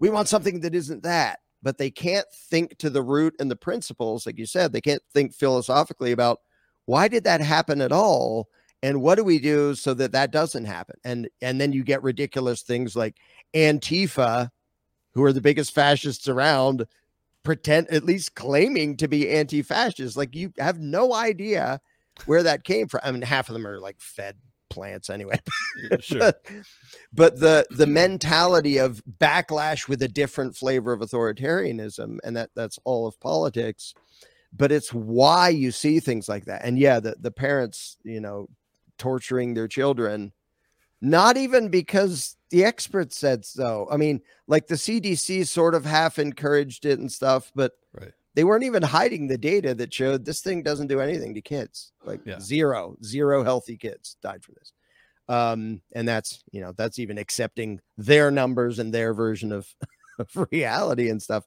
[0.01, 1.39] We want something that isn't that.
[1.63, 5.01] But they can't think to the root and the principles, like you said, they can't
[5.15, 6.41] think philosophically about
[6.85, 8.49] why did that happen at all?
[8.85, 10.97] And what do we do so that that doesn't happen?
[11.05, 13.17] And and then you get ridiculous things like
[13.55, 14.51] antifa
[15.15, 16.87] who are the biggest fascists around
[17.45, 20.19] pretend at least claiming to be anti-fascist.
[20.19, 21.81] Like you have no idea
[22.27, 23.01] where that came from.
[23.03, 24.37] I mean half of them are like fed
[24.69, 25.41] plants anyway.
[26.01, 26.19] Sure.
[26.19, 26.47] but,
[27.15, 32.79] but the the mentality of backlash with a different flavor of authoritarianism and that that's
[32.85, 33.95] all of politics.
[34.53, 36.67] But it's why you see things like that.
[36.67, 38.47] And yeah the the parents you know
[38.99, 40.33] torturing their children,
[41.01, 43.89] not even because the experts said so.
[43.91, 48.13] I mean, like the CDC sort of half encouraged it and stuff, but right.
[48.35, 51.93] they weren't even hiding the data that showed this thing doesn't do anything to kids.
[52.05, 52.39] Like yeah.
[52.41, 54.73] zero, zero healthy kids died from this.
[55.29, 59.67] Um, and that's you know, that's even accepting their numbers and their version of,
[60.19, 61.45] of reality and stuff.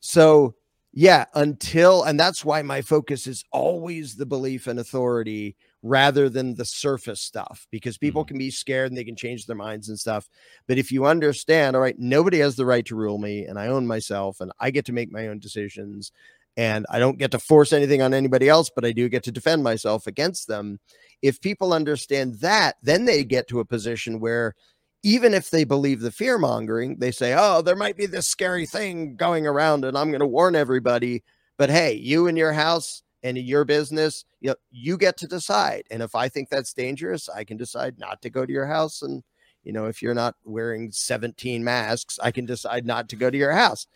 [0.00, 0.54] So
[0.92, 6.54] yeah, until and that's why my focus is always the belief in authority rather than
[6.54, 8.28] the surface stuff because people mm-hmm.
[8.28, 10.28] can be scared and they can change their minds and stuff.
[10.68, 13.66] But if you understand, all right, nobody has the right to rule me and I
[13.66, 16.12] own myself and I get to make my own decisions
[16.56, 19.32] and I don't get to force anything on anybody else, but I do get to
[19.32, 20.78] defend myself against them.
[21.22, 24.54] If people understand that, then they get to a position where
[25.02, 28.66] even if they believe the fear mongering, they say, oh, there might be this scary
[28.66, 31.24] thing going around and I'm going to warn everybody.
[31.58, 35.26] But hey, you in your house, and in your business, you know, you get to
[35.26, 35.84] decide.
[35.90, 39.02] And if I think that's dangerous, I can decide not to go to your house.
[39.02, 39.22] And,
[39.62, 43.38] you know, if you're not wearing 17 masks, I can decide not to go to
[43.38, 43.86] your house.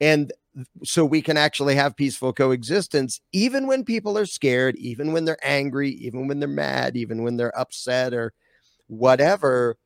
[0.00, 0.32] And
[0.82, 5.38] so we can actually have peaceful coexistence, even when people are scared, even when they're
[5.42, 8.32] angry, even when they're mad, even when they're upset or
[8.86, 9.76] whatever.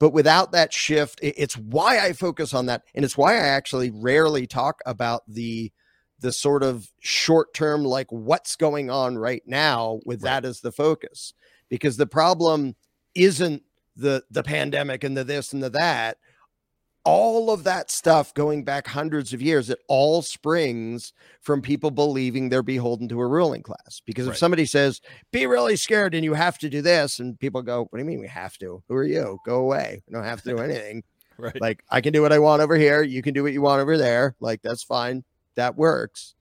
[0.00, 2.82] But without that shift, it's why I focus on that.
[2.94, 5.70] And it's why I actually rarely talk about the
[6.22, 10.42] the sort of short term, like what's going on right now with right.
[10.42, 11.34] that as the focus.
[11.68, 12.76] Because the problem
[13.14, 13.62] isn't
[13.96, 16.16] the the pandemic and the this and the that.
[17.04, 22.48] All of that stuff going back hundreds of years, it all springs from people believing
[22.48, 24.00] they're beholden to a ruling class.
[24.06, 25.00] Because if somebody says,
[25.32, 28.04] be really scared and you have to do this, and people go, What do you
[28.04, 28.84] mean we have to?
[28.88, 29.38] Who are you?
[29.44, 30.00] Go away.
[30.06, 31.02] We don't have to do anything.
[31.38, 31.60] right.
[31.60, 33.02] Like I can do what I want over here.
[33.02, 34.36] You can do what you want over there.
[34.38, 35.24] Like that's fine
[35.56, 36.34] that works.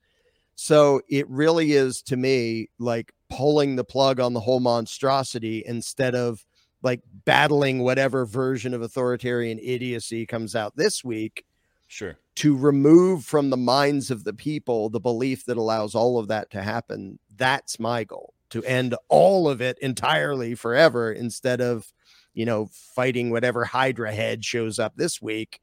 [0.56, 6.14] So it really is to me like pulling the plug on the whole monstrosity instead
[6.14, 6.46] of
[6.84, 11.46] like battling whatever version of authoritarian idiocy comes out this week.
[11.88, 12.18] Sure.
[12.36, 16.50] To remove from the minds of the people the belief that allows all of that
[16.52, 17.20] to happen.
[17.36, 21.92] That's my goal to end all of it entirely forever instead of,
[22.34, 25.60] you know, fighting whatever Hydra head shows up this week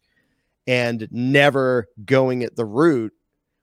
[0.67, 3.13] and never going at the root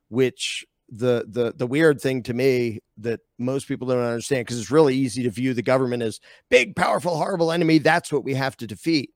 [0.10, 4.70] which the the the weird thing to me that most people don't understand because it's
[4.72, 8.56] really easy to view the government as big powerful horrible enemy that's what we have
[8.56, 9.10] to defeat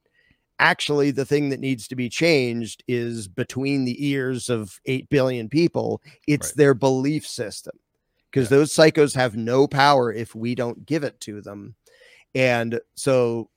[0.57, 5.47] actually the thing that needs to be changed is between the ears of 8 billion
[5.47, 6.57] people it's Right.
[6.57, 7.77] their belief system
[8.31, 8.57] because Yeah.
[8.57, 11.75] those psychos have no power if we don't give it to them
[12.33, 13.51] and so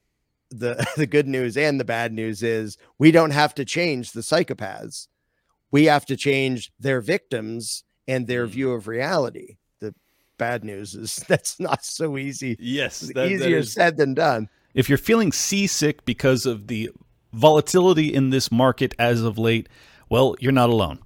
[0.50, 4.20] the the good news and the bad news is we don't have to change the
[4.20, 5.08] psychopaths
[5.72, 8.50] we have to change their victims and their Mm.
[8.50, 9.94] view of reality the
[10.38, 14.48] bad news is that's not so easy Yes, that- that easier is- said than done
[14.74, 16.90] If you're feeling seasick because of the
[17.32, 19.68] volatility in this market as of late,
[20.08, 20.98] well, you're not alone.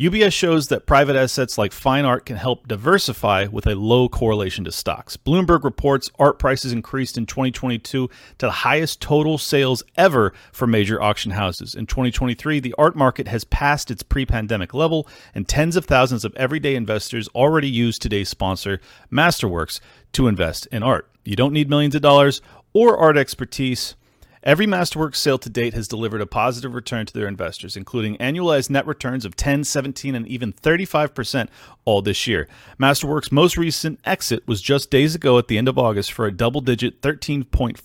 [0.00, 4.64] UBS shows that private assets like fine art can help diversify with a low correlation
[4.64, 5.18] to stocks.
[5.18, 11.02] Bloomberg reports art prices increased in 2022 to the highest total sales ever for major
[11.02, 11.74] auction houses.
[11.74, 16.24] In 2023, the art market has passed its pre pandemic level, and tens of thousands
[16.24, 18.80] of everyday investors already use today's sponsor,
[19.12, 19.80] Masterworks,
[20.14, 21.10] to invest in art.
[21.26, 22.40] You don't need millions of dollars
[22.72, 23.96] or art expertise.
[24.42, 28.70] Every Masterworks sale to date has delivered a positive return to their investors, including annualized
[28.70, 31.48] net returns of 10, 17, and even 35%
[31.84, 32.48] all this year.
[32.80, 36.32] Masterworks' most recent exit was just days ago at the end of August for a
[36.32, 37.76] double digit 13.4%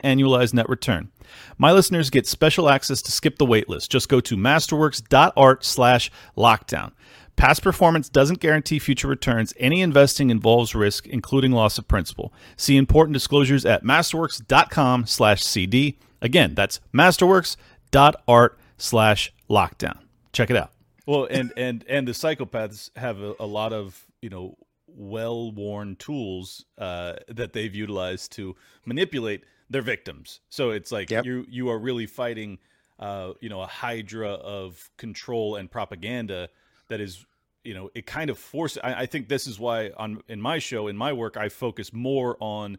[0.00, 1.10] annualized net return.
[1.58, 3.90] My listeners get special access to skip the waitlist.
[3.90, 6.92] Just go to masterworks.art slash lockdown.
[7.36, 9.52] Past performance doesn't guarantee future returns.
[9.58, 12.32] Any investing involves risk, including loss of principal.
[12.56, 15.98] See important disclosures at masterworks.com slash CD.
[16.20, 19.98] Again, that's masterworks.art slash lockdown.
[20.32, 20.70] Check it out.
[21.06, 26.64] Well, and and and the psychopaths have a, a lot of you know well-worn tools
[26.78, 30.40] uh, that they've utilized to manipulate their victims.
[30.48, 31.24] So it's like Yep.
[31.24, 32.58] you you are really fighting,
[32.98, 36.50] uh, you know, a hydra of control and propaganda
[36.92, 37.26] that is,
[37.64, 38.78] you know, it kind of forces.
[38.82, 41.92] I, I think this is why on in my show in my work I focus
[41.92, 42.78] more on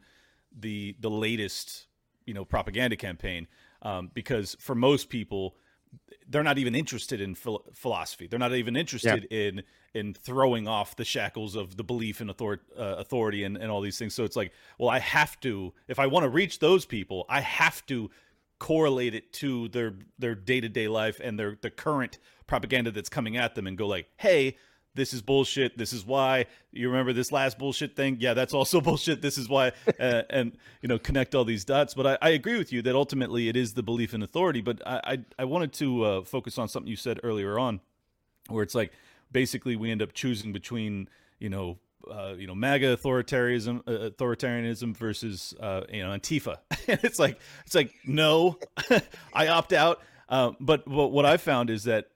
[0.58, 1.88] the the latest
[2.26, 3.48] you know propaganda campaign
[3.82, 5.56] um, because for most people
[6.28, 8.28] they're not even interested in phil- philosophy.
[8.28, 12.62] They're not even interested in in throwing off the shackles of the belief in author-
[12.76, 14.16] uh, authority and, and all these things.
[14.16, 17.42] So it's like, well, I have to if I want to reach those people, I
[17.42, 18.10] have to
[18.60, 23.10] correlate it to their their day to day life and their the current propaganda that's
[23.10, 24.58] coming at them, and go like, hey.
[24.96, 25.76] This is bullshit.
[25.76, 26.46] This is why.
[26.72, 28.18] You remember this last bullshit thing?
[28.20, 29.24] Yeah, that's also bullshit.
[29.24, 29.72] This is why.
[30.00, 31.96] Uh, and you know, connect all these dots.
[31.96, 34.62] But I, I agree with you that ultimately it is the belief in authority.
[34.62, 37.82] But I I, I wanted to uh, focus on something you said earlier on,
[38.50, 38.92] where it's like
[39.32, 41.80] basically we end up choosing between you know
[42.10, 46.58] uh, you know MAGA authoritarianism uh, authoritarianism versus uh, you know Antifa.
[46.88, 48.60] it's like it's like no,
[49.34, 50.02] I opt out.
[50.30, 52.08] Uh, but, but what I found is that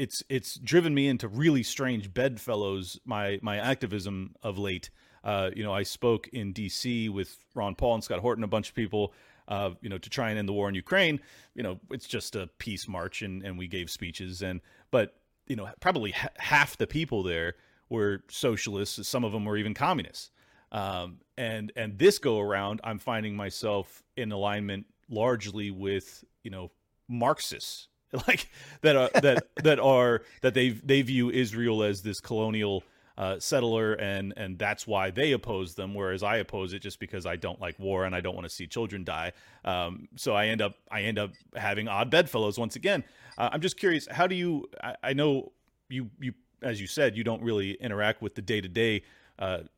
[0.00, 4.88] it's it's driven me into really strange bedfellows my my activism of late.
[5.22, 7.10] Uh, you know, I spoke in D.C.
[7.10, 9.12] with Ron Paul and Scott Horton, a bunch of people.
[9.46, 11.20] Uh, you know, to try and end the war in Ukraine.
[11.54, 15.56] You know, it's just a peace march, and and we gave speeches, and but you
[15.56, 17.56] know, probably ha- half the people there
[17.90, 19.06] were socialists.
[19.06, 20.30] Some of them were even communists.
[20.72, 26.70] Um, and and this go around, I'm finding myself in alignment largely with you know
[27.08, 27.88] Marxists,
[28.26, 28.48] like
[28.82, 32.82] that are that that are that they they view Israel as this colonial
[33.16, 37.26] uh, settler, and and that's why they oppose them, whereas I oppose it just because
[37.26, 39.32] I don't like war and I don't want to see children die.
[39.64, 43.04] Um, so I end up I end up having odd bedfellows once again.
[43.38, 44.68] Uh, I'm just curious, how do you?
[44.82, 45.52] I, I know
[45.88, 49.02] you you as you said you don't really interact with the day to day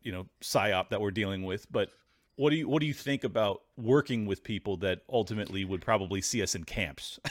[0.03, 1.90] you know psyop that we're dealing with, but
[2.37, 6.21] what do you what do you think about working with people that ultimately would probably
[6.23, 7.18] see us in camps?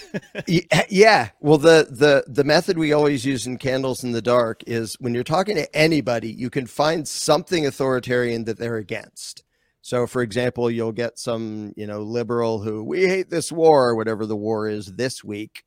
[0.89, 1.29] Yeah.
[1.39, 5.13] Well the the the method we always use in candles in the dark is when
[5.13, 9.43] you're talking to anybody you can find something authoritarian that they're against.
[9.81, 13.95] So for example you'll get some you know liberal who we hate this war or
[13.95, 15.63] whatever the war is this week.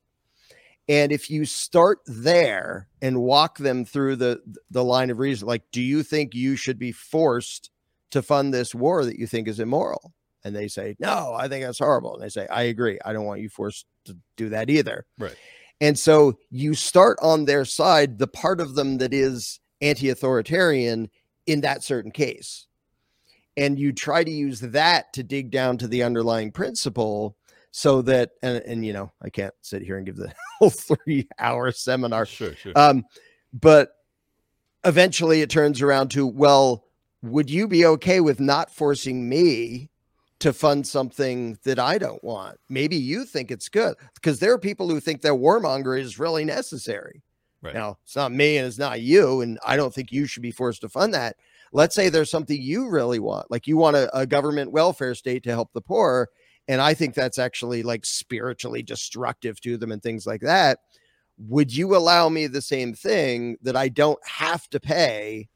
[0.87, 5.63] And if you start there and walk them through the the line of reason like
[5.71, 7.69] do you think you should be forced
[8.11, 10.13] to fund this war that you think is immoral.
[10.43, 12.13] And they say no i think that's horrible.
[12.13, 12.99] And they say i agree.
[13.03, 15.05] I don't want you forced to do that either.
[15.17, 15.35] Right.
[15.81, 21.09] and so you start on their side the part of them that is anti-authoritarian
[21.47, 22.67] in that certain case.
[23.57, 27.35] And you try to use that to dig down to the underlying principle
[27.71, 31.27] so that and, and you know i can't sit here and give the whole three
[31.39, 32.25] hour seminar.
[32.25, 32.73] Sure, sure.
[32.75, 33.03] um,
[33.51, 33.89] but
[34.85, 36.84] eventually it turns around to, well,
[37.25, 39.89] would you be okay with not forcing me
[40.39, 42.57] to fund something that I don't want?
[42.69, 46.45] Maybe you think it's good because there are people who think that warmonger is really
[46.45, 47.23] necessary.
[47.61, 47.73] Right.
[47.73, 50.51] Now, it's not me and it's not you, and I don't think you should be
[50.51, 51.37] forced to fund that.
[51.73, 55.43] Let's say there's something you really want, like you want a, a government welfare state
[55.43, 56.29] to help the poor,
[56.67, 60.79] and I think that's actually like spiritually destructive to them and things like that.
[61.39, 65.49] Would you allow me the same thing that I don't have to pay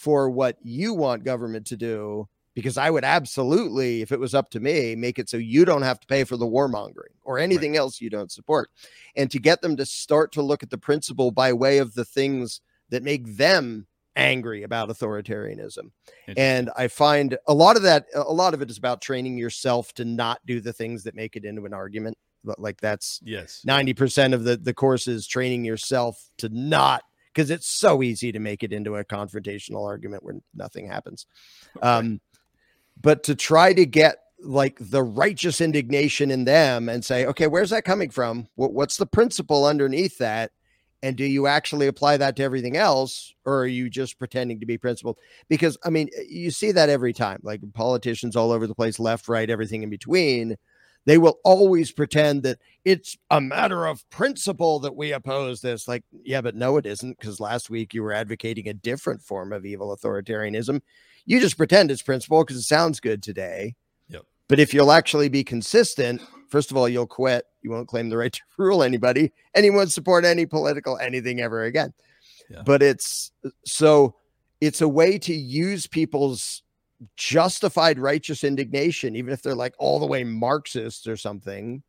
[0.00, 2.26] for what you want government to do?
[2.54, 5.82] Because I would absolutely, if it was up to me, make it so you don't
[5.82, 7.78] have to pay for the warmongering or anything right.
[7.78, 8.70] else you don't support.
[9.14, 12.04] And to get them to start to look at the principle by way of the
[12.04, 13.86] things that make them
[14.16, 15.90] angry about authoritarianism.
[16.36, 19.92] And I find a lot of that, a lot of it is about training yourself
[19.94, 22.16] to not do the things that make it into an argument.
[22.42, 27.02] Like that's yes, 90% of the, the course is training yourself to not
[27.32, 31.26] because it's so easy to make it into a confrontational argument where nothing happens.
[31.82, 32.20] Um,
[33.00, 37.70] but to try to get like the righteous indignation in them and say, okay, where's
[37.70, 38.48] that coming from?
[38.56, 40.50] What, what's the principle underneath that?
[41.02, 44.66] And do you actually apply that to everything else, or are you just pretending to
[44.66, 45.16] be principled?
[45.48, 49.26] Because I mean, you see that every time, like politicians all over the place, left,
[49.28, 50.56] right, everything in between.
[51.06, 55.88] They will always pretend that it's a matter of principle that we oppose this.
[55.88, 59.52] Like, yeah, but no, it isn't, because last week you were advocating a different form
[59.52, 60.80] of evil authoritarianism.
[61.26, 63.74] You just pretend it's principle because it sounds good today.
[64.08, 64.22] Yep.
[64.48, 67.46] But if you'll actually be consistent, first of all, you'll quit.
[67.62, 71.40] You won't claim the right to rule anybody, and you won't support any political anything
[71.40, 71.92] ever again.
[72.50, 72.62] Yeah.
[72.64, 73.32] But it's
[73.64, 74.16] so
[74.60, 76.62] it's a way to use people's
[77.16, 81.82] justified righteous indignation, even if they're like all the way Marxist or something,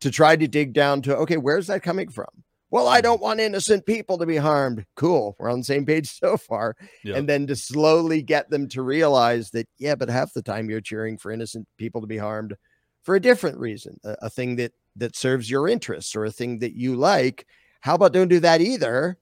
[0.00, 2.26] to try to dig down to okay, where's that coming from?
[2.70, 3.04] Well, I mm-hmm.
[3.04, 4.84] don't want innocent people to be harmed.
[4.96, 5.36] Cool.
[5.38, 6.76] We're on the same page so far.
[7.04, 7.16] Yep.
[7.16, 10.80] And then to slowly get them to realize that, yeah, but half the time you're
[10.80, 12.54] cheering for innocent people to be harmed
[13.02, 16.58] for a different reason, a, a thing that that serves your interests or a thing
[16.60, 17.46] that you like.
[17.80, 19.18] How about don't do that either?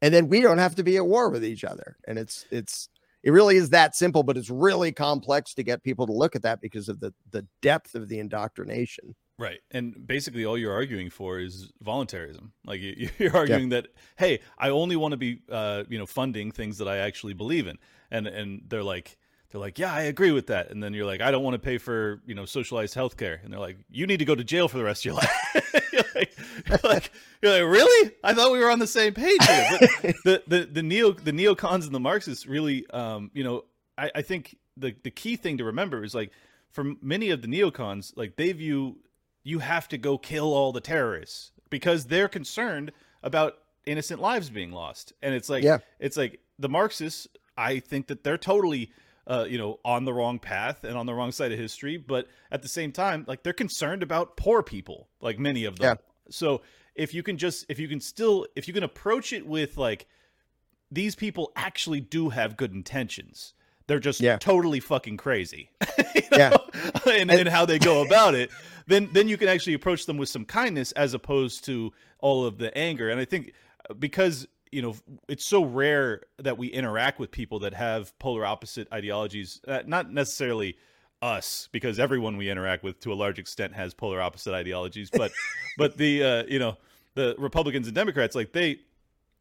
[0.00, 1.96] And then we don't have to be at war with each other.
[2.06, 2.88] And it's it's
[3.26, 6.42] it really is that simple, but it's really complex to get people to look at
[6.42, 9.16] that because of the the depth of the indoctrination.
[9.36, 9.58] Right.
[9.72, 12.52] And basically all you're arguing for is voluntarism.
[12.64, 12.80] Like
[13.18, 13.80] you're arguing yeah.
[13.80, 17.34] that, hey, I only want to be, uh, you know, funding things that I actually
[17.34, 17.76] believe in.
[18.10, 19.18] And, and they're like,
[19.56, 20.70] they're like, yeah, I agree with that.
[20.70, 23.42] And then you're like, I don't want to pay for, you know, socialized healthcare.
[23.42, 25.92] And they're like, you need to go to jail for the rest of your life.
[25.92, 26.36] you're, like,
[26.68, 28.12] you're, like, you're like, really?
[28.22, 29.68] I thought we were on the same page here.
[29.70, 33.64] But the, the, the neo, the neocons and the Marxists really, um, you know,
[33.96, 36.32] I, I think the, the key thing to remember is like,
[36.70, 38.98] for many of the neocons, like they view
[39.42, 42.92] you have to go kill all the terrorists because they're concerned
[43.22, 43.54] about
[43.86, 45.14] innocent lives being lost.
[45.22, 45.78] And it's like, yeah.
[45.98, 47.26] it's like the Marxists,
[47.56, 48.90] I think that they're totally
[49.26, 51.96] uh, you know, on the wrong path and on the wrong side of history.
[51.96, 55.96] But at the same time, like they're concerned about poor people, like many of them.
[55.98, 56.30] Yeah.
[56.30, 56.62] So
[56.94, 60.06] if you can just, if you can still, if you can approach it with like,
[60.90, 63.54] these people actually do have good intentions.
[63.88, 64.38] They're just yeah.
[64.38, 65.70] totally fucking crazy.
[66.14, 66.38] you know?
[66.38, 66.56] Yeah.
[67.10, 68.50] and, and how they go about it.
[68.86, 72.58] Then, then you can actually approach them with some kindness as opposed to all of
[72.58, 73.10] the anger.
[73.10, 73.52] And I think
[73.98, 74.94] because you know
[75.28, 80.12] it's so rare that we interact with people that have polar opposite ideologies uh, not
[80.12, 80.76] necessarily
[81.22, 85.32] us because everyone we interact with to a large extent has polar opposite ideologies but
[85.78, 86.76] but the uh, you know
[87.14, 88.78] the republicans and democrats like they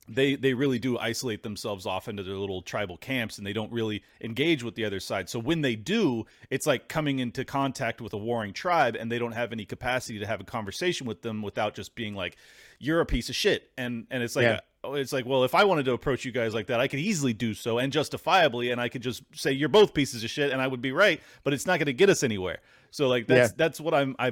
[0.08, 3.72] they they really do isolate themselves off into their little tribal camps and they don't
[3.72, 8.02] really engage with the other side so when they do it's like coming into contact
[8.02, 11.22] with a warring tribe and they don't have any capacity to have a conversation with
[11.22, 12.38] them without just being like
[12.80, 14.60] you're a piece of shit and and it's like yeah.
[14.84, 17.00] a, it's like well if i wanted to approach you guys like that i could
[17.00, 20.52] easily do so and justifiably and i could just say you're both pieces of shit
[20.52, 22.60] and i would be right but it's not going to get us anywhere
[22.92, 23.56] so like that's yeah.
[23.58, 24.32] that's what i'm i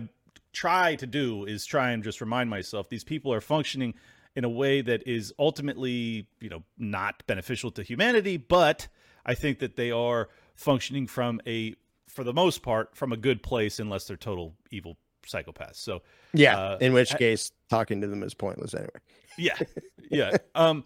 [0.52, 3.96] try to do is try and just remind myself these people are functioning
[4.36, 8.88] in a way that is ultimately, you know, not beneficial to humanity, but
[9.26, 11.76] I think that they are functioning from a
[12.08, 15.76] for the most part from a good place unless they're total evil psychopaths.
[15.76, 16.02] So
[16.34, 18.90] yeah, uh, in which I, case talking to them is pointless anyway.
[19.38, 19.58] Yeah.
[20.12, 20.36] Yeah.
[20.54, 20.84] um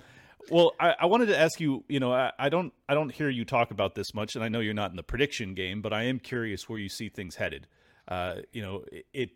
[0.50, 1.84] well, I, I, wanted to ask you.
[1.90, 4.48] You know, I, I, don't, I don't hear you talk about this much, and I
[4.48, 7.36] know you're not in the prediction game, but I am curious where you see things
[7.36, 7.68] headed.
[8.08, 9.30] Uh, you know, it, it.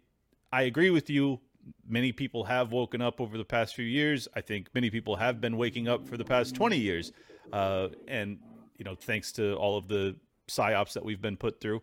[0.54, 1.40] I agree with you
[1.88, 4.28] many people have woken up over the past few years.
[4.36, 7.12] I think many people have been waking up for the past 20 years.
[7.52, 8.40] Uh, and,
[8.78, 10.16] you know, thanks to all of the
[10.48, 11.82] psyops that we've been put through.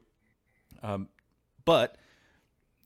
[0.83, 1.09] Um,
[1.65, 1.97] but,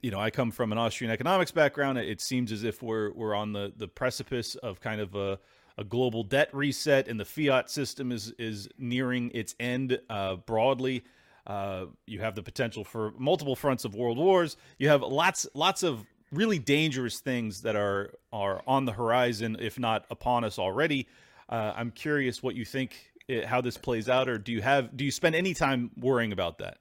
[0.00, 1.98] you know, I come from an Austrian economics background.
[1.98, 5.38] It seems as if we're, we're on the, the precipice of kind of a,
[5.78, 11.04] a global debt reset and the fiat system is, is nearing its end uh, broadly.
[11.46, 14.56] Uh, you have the potential for multiple fronts of world wars.
[14.78, 19.78] You have lots, lots of really dangerous things that are are on the horizon, if
[19.78, 21.06] not upon us already.
[21.48, 24.96] Uh, I'm curious what you think, it, how this plays out, or do you have
[24.96, 26.78] do you spend any time worrying about that?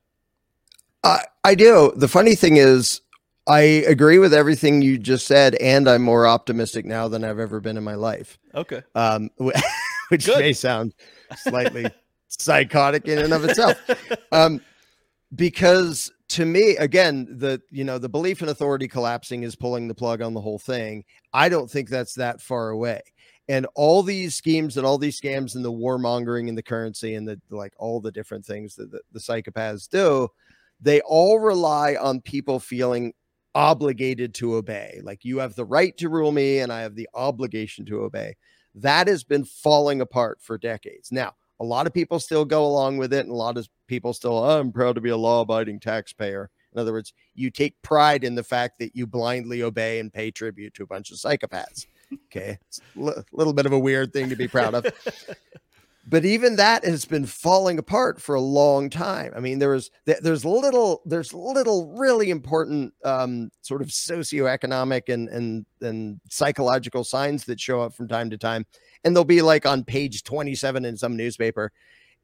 [1.03, 1.91] I, I do.
[1.95, 3.01] The funny thing is,
[3.47, 7.59] I agree with everything you just said, and I'm more optimistic now than I've ever
[7.59, 8.37] been in my life.
[8.55, 8.83] Okay.
[8.95, 9.29] Um,
[10.09, 10.39] which Good.
[10.39, 10.93] may sound
[11.37, 11.87] slightly
[12.27, 13.77] psychotic in and of itself.
[14.31, 14.61] Um,
[15.35, 19.95] because to me, again, the you know the belief in authority collapsing is pulling the
[19.95, 21.03] plug on the whole thing.
[21.33, 23.01] I don't think that's that far away.
[23.49, 27.27] And all these schemes and all these scams and the warmongering and the currency and
[27.27, 30.29] the like all the different things that the, the psychopaths do,
[30.79, 33.13] they all rely on people feeling
[33.53, 35.01] obligated to obey.
[35.03, 38.37] Like you have the right to rule me and I have the obligation to obey.
[38.75, 41.11] That has been falling apart for decades.
[41.11, 44.13] Now, a lot of people still go along with it, and a lot of people
[44.13, 46.49] still, "Oh, I'm proud to be a law abiding taxpayer.
[46.73, 50.31] In other words, you take pride in the fact that you blindly obey and pay
[50.31, 51.85] tribute to a bunch of psychopaths.
[52.25, 52.57] Okay.
[52.67, 54.85] It's a little bit of a weird thing to be proud of.
[56.07, 59.31] but even that has been falling apart for a long time.
[59.35, 65.29] I mean, there was there's little there's little really important um, sort of socioeconomic and
[65.29, 68.65] and and psychological signs that show up from time to time,
[69.03, 71.71] and they'll be like on page 27 in some newspaper.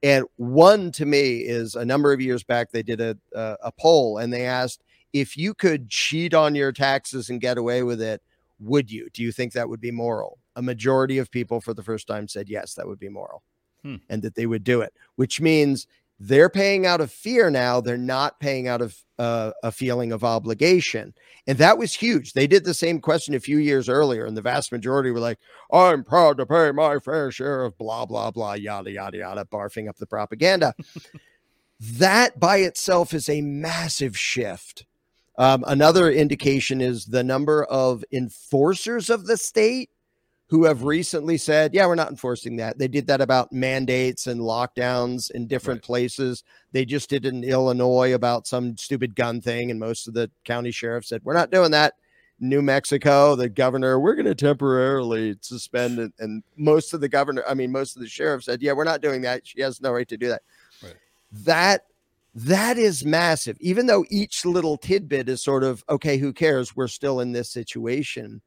[0.03, 3.71] And one to me is a number of years back they did a a, a
[3.71, 8.01] poll and they asked if you could cheat on your taxes and get away with
[8.01, 8.21] it,
[8.59, 9.07] would you?
[9.13, 10.39] Do you think that would be moral?
[10.55, 13.43] A majority of people for the first time said yes, that would be moral
[13.87, 13.95] Hmm.
[14.09, 15.87] and that they would do it, which means
[16.19, 17.79] they're paying out of fear now.
[17.79, 21.13] They're not paying out of uh, a feeling of obligation.
[21.47, 22.33] And that was huge.
[22.33, 25.39] They did the same question a few years earlier, and the vast majority were like,
[25.71, 29.87] I'm proud to pay my fair share of blah, blah, blah, yada, yada, yada, barfing
[29.87, 30.73] up the propaganda.
[31.79, 34.85] that by itself is a massive shift.
[35.37, 39.91] Um, another indication is the number of enforcers of the state
[40.49, 42.77] who have recently said, yeah, we're not enforcing that.
[42.77, 45.85] They did that about mandates and lockdowns in different Right.
[45.85, 46.43] places.
[46.71, 50.31] They just did it in Illinois about some stupid gun thing, and most of the
[50.45, 51.95] county sheriffs said, we're not doing that.
[52.39, 56.13] New Mexico, the governor, we're going to temporarily suspend it.
[56.19, 59.01] And most of the governor, I mean, most of the sheriffs said, yeah, we're not
[59.01, 59.45] doing that.
[59.45, 60.43] She has no right to do that.
[60.83, 60.95] Right.
[61.31, 61.85] That
[62.35, 63.57] that is massive.
[63.59, 66.75] Even though each little tidbit is sort of okay, who cares?
[66.75, 68.39] We're still in this situation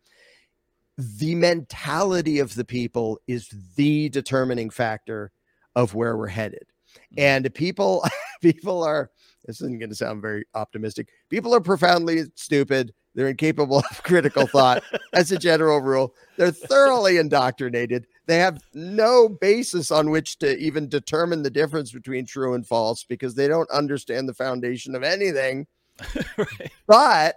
[1.00, 5.32] the mentality of the people is the determining factor
[5.74, 6.66] of where we're headed.
[6.94, 7.20] Mm-hmm.
[7.20, 8.04] And people
[8.42, 9.10] people are
[9.46, 11.08] this isn't going to sound very optimistic.
[11.30, 12.92] People are profoundly stupid.
[13.14, 16.14] They're incapable of critical thought as a general rule.
[16.36, 18.06] They're thoroughly indoctrinated.
[18.26, 23.02] They have no basis on which to even determine the difference between true and false
[23.02, 25.66] because they don't understand the foundation of anything.
[26.36, 26.70] right.
[26.86, 27.36] But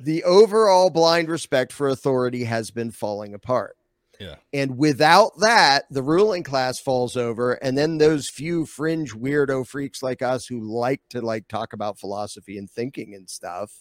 [0.00, 3.76] the overall blind respect for authority has been falling apart.
[4.18, 4.36] Yeah.
[4.52, 7.52] And without that, the ruling class falls over.
[7.52, 12.00] And then those few fringe weirdo freaks like us who like to like talk about
[12.00, 13.72] philosophy and thinking and stuff,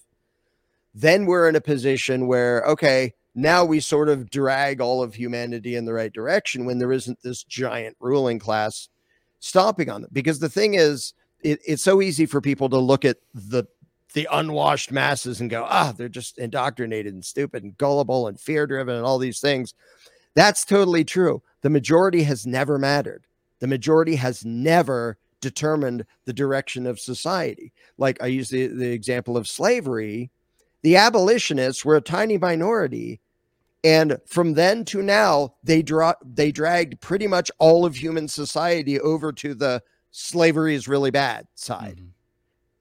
[0.93, 5.76] then we're in a position where, okay, now we sort of drag all of humanity
[5.76, 8.89] in the right direction when there isn't this giant ruling class
[9.39, 10.10] stomping on them.
[10.14, 13.66] Because the thing is, it, it's so easy for people to look at the
[14.14, 18.66] the unwashed masses and go, ah, they're just indoctrinated and stupid and gullible and fear
[18.66, 19.74] driven and all these things.
[20.36, 21.41] That's totally true.
[21.62, 23.26] The majority has never mattered.
[23.60, 27.74] The majority has never determined the direction of society.
[27.97, 30.32] Like I use the, the example of slavery.
[30.84, 33.20] The abolitionists were a tiny minority.
[33.84, 38.99] And from then to now, they draw they dragged pretty much all of human society
[38.99, 39.82] over to the
[40.12, 42.10] slavery is really bad side Mhm.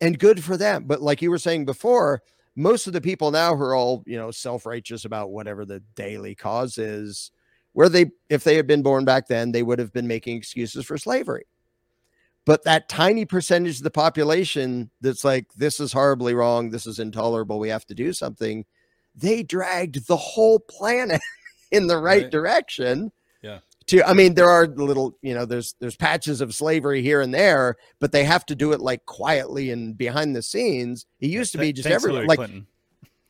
[0.01, 0.85] And good for them.
[0.85, 2.23] But like you were saying before,
[2.55, 6.35] most of the people now who are all, you know, self-righteous about whatever the daily
[6.35, 7.31] cause is,
[7.73, 10.87] where they if they had been born back then, they would have been making excuses
[10.87, 11.45] for slavery.
[12.47, 17.01] But that tiny percentage of the population that's like, this is horribly wrong, this is
[17.01, 18.65] intolerable, we have to do something,
[19.17, 21.21] they dragged the whole planet
[21.73, 22.31] in the right, Right.
[22.31, 23.11] direction.
[23.43, 23.59] Yeah.
[23.89, 27.33] To I mean, there are little, you know, there's there's patches of slavery here and
[27.33, 31.07] there, but they have to do it like quietly and behind the scenes.
[31.21, 32.67] It used to be just thanks, everyone Hillary like Clinton.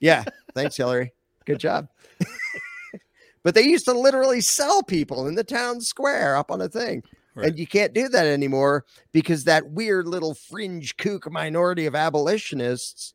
[0.01, 0.25] yeah.
[0.55, 1.13] Thanks, Hillary.
[1.45, 1.89] Good job.
[3.43, 7.03] but they used to literally sell people in the town square up on a thing.
[7.35, 7.49] Right.
[7.49, 13.13] And you can't do that anymore because that weird little fringe kook minority of abolitionists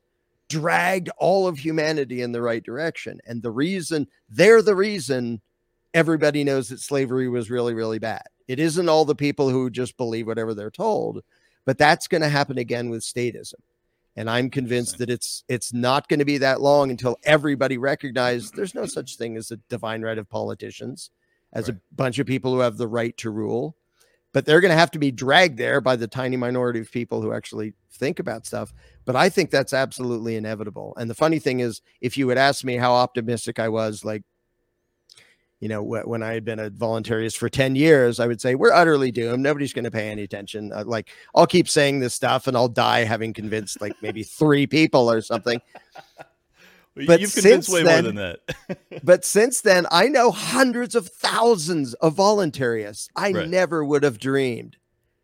[0.48, 3.20] dragged all of humanity in the right direction.
[3.26, 5.42] And the reason they're the reason
[5.94, 8.24] everybody knows that slavery was really, really bad.
[8.48, 11.22] It isn't all the people who just believe whatever they're told,
[11.66, 13.56] but that's going to happen again with statism.
[14.16, 18.52] And I'm convinced that it's it's not going to be that long until everybody recognizes
[18.52, 21.12] there's no such thing as a divine right of politicians,
[21.54, 21.78] as Right.
[21.78, 23.76] a bunch of people who have the right to rule.
[24.34, 27.22] but they're going to have to be dragged there by the tiny minority of people
[27.22, 28.72] who actually think about stuff.
[29.04, 30.94] But I think that's absolutely inevitable.
[30.98, 34.24] And the funny thing is, if you would ask me how optimistic I was, like,
[35.62, 38.74] you know, when I had been a voluntarist for 10 years, I would say, we're
[38.74, 39.44] utterly doomed.
[39.44, 40.74] Nobody's going to pay any attention.
[40.74, 44.66] Uh, like, I'll keep saying this stuff and I'll die having convinced like maybe three
[44.66, 45.62] people or something.
[46.96, 48.38] but you've convinced way then, more than
[48.68, 48.80] that.
[49.04, 53.10] but since then, I know hundreds of thousands of voluntarists.
[53.16, 53.48] I right.
[53.48, 54.78] never would have dreamed,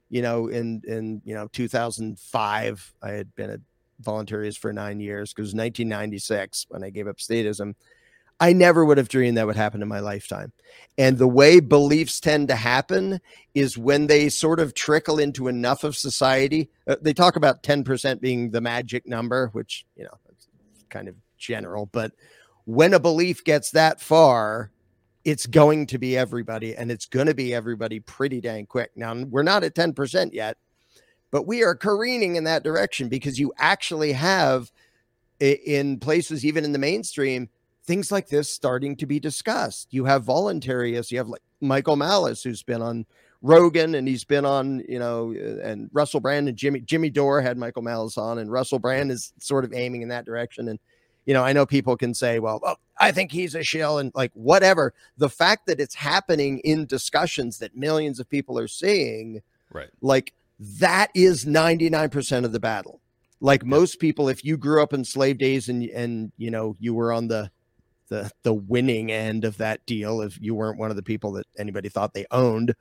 [0.10, 3.58] you know, in in you know 2005, I had been a
[4.04, 7.74] voluntarist for nine years because 1996 when I gave up statism.
[8.40, 10.52] I never would have dreamed that would happen in my lifetime.
[10.98, 13.20] And the way beliefs tend to happen
[13.56, 16.70] is when they sort of trickle into enough of society.
[16.88, 20.48] Uh, they talk about 10% being the magic number, which, you know, it's
[20.90, 22.12] kind of general, but
[22.66, 24.72] when a belief gets that far,
[25.24, 28.92] it's going to be everybody and it's going to be everybody pretty dang quick.
[28.96, 30.58] Now, we're not at 10% yet,
[31.32, 34.72] but we are careening in that direction because you actually have
[35.40, 37.50] in places, even in the mainstream,
[37.88, 39.88] things like this starting to be discussed.
[39.92, 43.06] You have voluntarists, you have like Michael Malice, who's been on
[43.42, 47.42] Rogan and he's been on, you know, uh, and Russell Brand and Jimmy Jimmy Dore
[47.42, 50.68] had Michael Malice on, and Russell Brand is sort of aiming in that direction.
[50.68, 50.80] And
[51.26, 54.12] you know, I know people can say, well, oh, I think he's a shill and
[54.16, 54.94] like whatever.
[55.18, 59.90] The fact that it's happening in discussions that millions of people are seeing, right?
[60.02, 63.02] Like that is 99% of the battle.
[63.40, 66.94] Like most people, if you grew up in slave days and and you know you
[66.94, 67.52] were on the
[68.10, 71.46] the the winning end of that deal, if you weren't one of the people that
[71.58, 72.74] anybody thought they owned,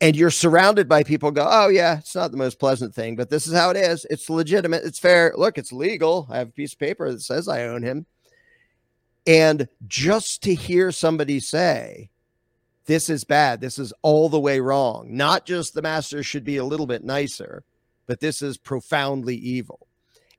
[0.00, 3.30] and you're surrounded by people go, oh yeah, it's not the most pleasant thing, but
[3.30, 4.06] this is how it is.
[4.10, 4.84] It's legitimate.
[4.84, 5.32] It's fair.
[5.36, 6.26] Look, it's legal.
[6.30, 8.06] I have a piece of paper that says I own him.
[9.26, 12.10] And just to hear somebody say,
[12.84, 16.58] this is bad, this is all the way wrong, not just the master should be
[16.58, 17.64] a little bit nicer,
[18.06, 19.85] but this is profoundly evil.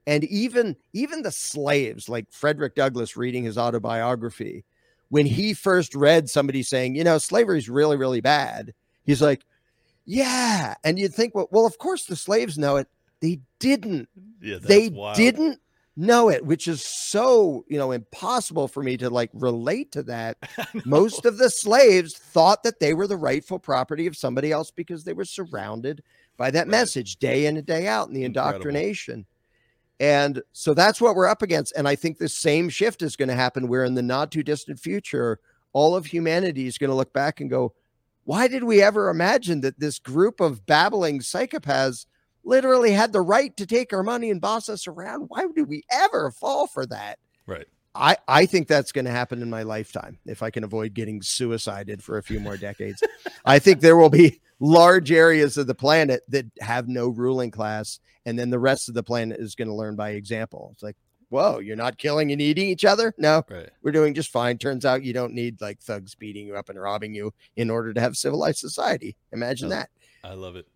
[0.07, 4.65] And even even the slaves, like Frederick Douglass reading his autobiography,
[5.09, 8.73] when he first read somebody saying, you know, slavery is really, really bad
[9.07, 9.45] He's like,
[10.05, 10.75] yeah.
[10.83, 12.87] And you'd think, well, well, of course the slaves know it.
[13.21, 14.09] They didn't.
[14.41, 15.15] Yeah, they wild.
[15.15, 15.59] didn't
[15.95, 20.37] know it, which is so, you know, impossible for me to like relate to that.
[20.85, 25.05] Most of the slaves thought that they were the rightful property of somebody else because
[25.05, 26.03] they were surrounded
[26.35, 26.67] by that right.
[26.67, 28.55] message day in and day out in the Incredible.
[28.55, 29.25] indoctrination.
[29.99, 31.73] And so that's what we're up against.
[31.75, 34.43] And I think the same shift is going to happen where in the not too
[34.43, 35.39] distant future,
[35.73, 37.73] all of humanity is going to look back and go,
[38.25, 42.05] why did we ever imagine that this group of babbling psychopaths
[42.43, 45.25] literally had the right to take our money and boss us around?
[45.29, 47.19] Why did we ever fall for that?
[47.45, 47.67] Right.
[47.95, 51.21] I, I think that's going to happen in my lifetime if I can avoid getting
[51.21, 53.01] suicided for a few more decades.
[53.45, 57.99] I think there will be large areas of the planet that have no ruling class,
[58.25, 60.69] and then the rest of the planet is going to learn by example.
[60.73, 60.95] It's like,
[61.29, 63.13] whoa, you're not killing and eating each other?
[63.17, 63.69] No, right.
[63.81, 64.57] we're doing just fine.
[64.57, 67.93] Turns out you don't need like thugs beating you up and robbing you in order
[67.93, 69.15] to have civilized society.
[69.31, 69.89] Imagine oh, that.
[70.23, 70.67] I love it.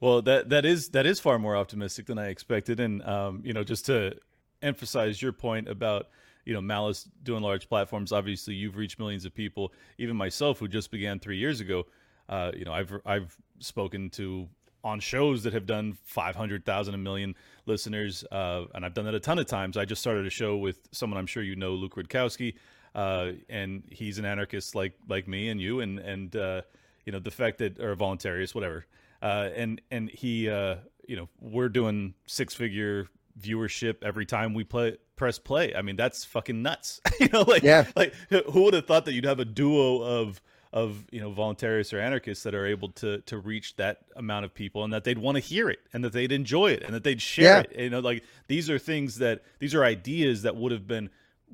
[0.00, 3.52] well, that that is that is far more optimistic than I expected, and um, you
[3.52, 4.14] know, just to
[4.62, 6.08] emphasize your point about
[6.48, 8.10] you know malice doing large platforms.
[8.10, 9.70] Obviously, you've reached millions of people.
[9.98, 11.84] Even myself, who just began three years ago,
[12.30, 14.48] uh, you know, I've I've spoken to
[14.82, 17.34] on shows that have done 500,000 a million
[17.66, 19.76] listeners uh, and I've done that a ton of times.
[19.76, 22.54] I just started a show with someone I'm sure you know Luke Rudkowski
[22.94, 26.62] uh, and he's an anarchist like like me and you and and uh,
[27.04, 28.86] you know the fact that or voluntarist whatever
[29.20, 30.76] uh, and and he uh,
[31.08, 33.08] you know we're doing six figure
[33.40, 35.74] viewership every time we play press play.
[35.74, 37.00] I mean that's fucking nuts.
[37.20, 37.86] you know like yeah.
[37.96, 40.40] like who would have thought that you'd have a duo of
[40.72, 44.52] of you know voluntarists or anarchists that are able to to reach that amount of
[44.52, 47.04] people and that they'd want to hear it and that they'd enjoy it and that
[47.04, 47.60] they'd share yeah.
[47.60, 51.08] it you know like these are things that these are ideas that would have been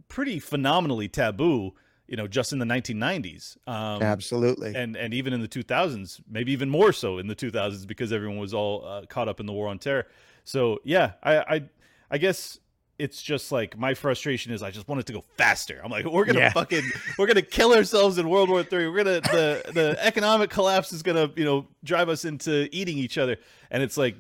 [0.09, 1.73] pretty phenomenally taboo
[2.09, 6.51] you know just in the 1990s um, absolutely and and even in the 2000s maybe
[6.51, 9.53] even more so in the 2000s because everyone was all uh, caught up in the
[9.53, 10.07] war on terror
[10.45, 11.63] so yeah i i,
[12.11, 12.59] I guess
[12.99, 15.81] it's just like my frustration is I just want it to go faster.
[15.83, 16.53] I'm like, we're gonna yeah.
[16.53, 16.83] fucking
[17.19, 18.89] we're gonna kill ourselves in World War Three.
[18.89, 23.19] We're gonna the the economic collapse is gonna you know drive us into eating each
[23.19, 23.37] other.
[23.71, 24.17] And it's like,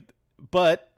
[0.51, 0.91] but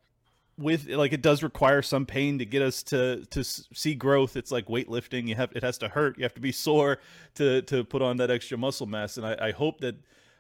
[0.59, 4.37] with like it does require some pain to get us to to see growth.
[4.37, 5.29] It's like weightlifting.
[5.29, 6.17] You have it has to hurt.
[6.17, 6.99] You have to be sore
[7.35, 9.19] to to put on that extra muscle mass.
[9.19, 9.97] And I, I hope that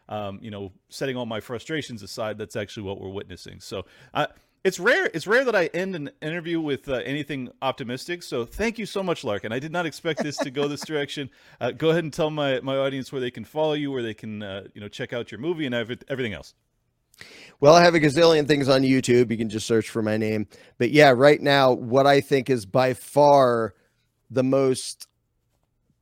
[0.08, 3.60] um, you know setting all my frustrations aside, that's actually what we're witnessing.
[3.60, 3.84] So
[4.14, 4.28] I
[4.66, 5.08] it's rare.
[5.14, 8.24] It's rare that I end an interview with uh, anything optimistic.
[8.24, 9.52] So thank you so much, Larken.
[9.52, 11.30] I did not expect this to go this direction.
[11.60, 14.12] Uh, go ahead and tell my, my audience where they can follow you, where they
[14.12, 16.54] can uh, you know check out your movie and everything else.
[17.60, 19.30] Well, I have a gazillion things on YouTube.
[19.30, 20.48] You can just search for my name.
[20.78, 23.72] But yeah, right now, what I think is by far
[24.28, 25.06] the most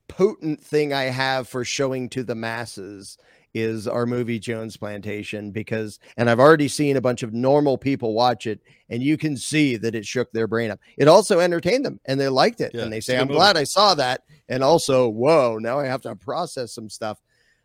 [0.09, 3.19] potent thing I have for showing to the masses
[3.55, 8.13] is our movie Jones Plantation because and I've already seen a bunch of normal people
[8.13, 10.81] watch it and you can see that it shook their brain up.
[10.99, 13.39] It also entertained them and they liked it yeah, and they say I'm movie.
[13.39, 17.21] glad I saw that and also whoa, now I have to process some stuff.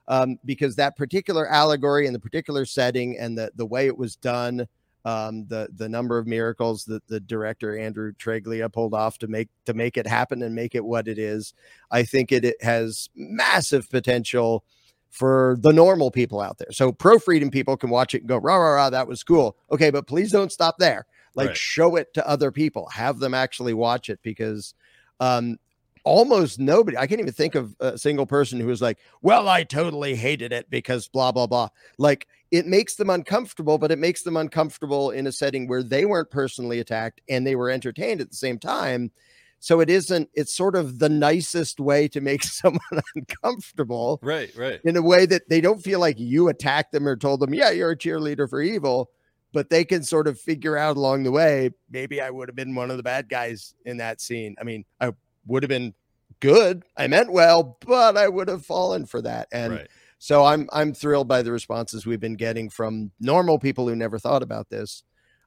[0.08, 4.16] Um, because that particular allegory and the particular setting and the the way it was
[4.16, 4.68] done
[5.06, 9.50] um, the the number of miracles that the director Andrew Treglia pulled off to make
[9.66, 11.54] to make it happen and make it what it is.
[11.90, 14.64] I think it, it has massive potential
[15.10, 16.72] for the normal people out there.
[16.72, 19.58] So pro freedom people can watch it and go, rah, rah, rah, that was cool.
[19.72, 21.06] Okay, but please don't stop there.
[21.36, 21.58] Like right.
[21.58, 24.74] show it to other people, have them actually watch it because
[25.20, 25.58] um,
[26.04, 29.64] almost nobody, I can't even think of a single person who was like, well, I
[29.64, 31.70] totally hated it because blah, blah, blah.
[31.98, 36.06] Like it makes them uncomfortable, but it makes them uncomfortable in a setting where they
[36.06, 39.12] weren't personally attacked and they were entertained at the same time.
[39.60, 42.80] So it isn't, it's sort of the nicest way to make someone
[43.16, 44.20] uncomfortable.
[44.22, 44.80] Right, right.
[44.84, 47.72] In a way that they don't feel like you attacked them or told them, yeah,
[47.72, 49.10] you're a cheerleader for evil,
[49.52, 52.76] but they can sort of figure out along the way, maybe I would have been
[52.76, 54.56] one of the bad guys in that scene.
[54.60, 55.14] I mean, I
[55.48, 55.94] would have been
[56.40, 56.84] good.
[56.96, 59.48] I meant well, but I would have fallen for that.
[59.52, 59.88] And right.
[60.20, 64.20] so I'm I'm thrilled by the responses we've been getting from normal people who never
[64.20, 65.04] thought about this.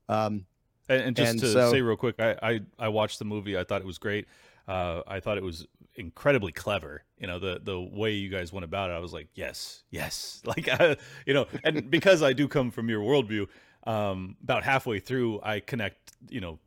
[0.09, 0.47] Um,
[0.93, 3.57] and, and just and to so, say real quick, I, I, I watched the movie.
[3.57, 4.27] I thought it was great.
[4.69, 5.67] Uh, I thought it was
[5.97, 7.05] incredibly clever.
[7.19, 8.95] You know, the the way you guys went about it.
[8.95, 10.43] I was like, yes, yes.
[10.47, 13.49] Like, I, you know, and because I do come from your worldview,
[13.85, 16.13] um, about halfway through, I connect.
[16.29, 16.59] You know,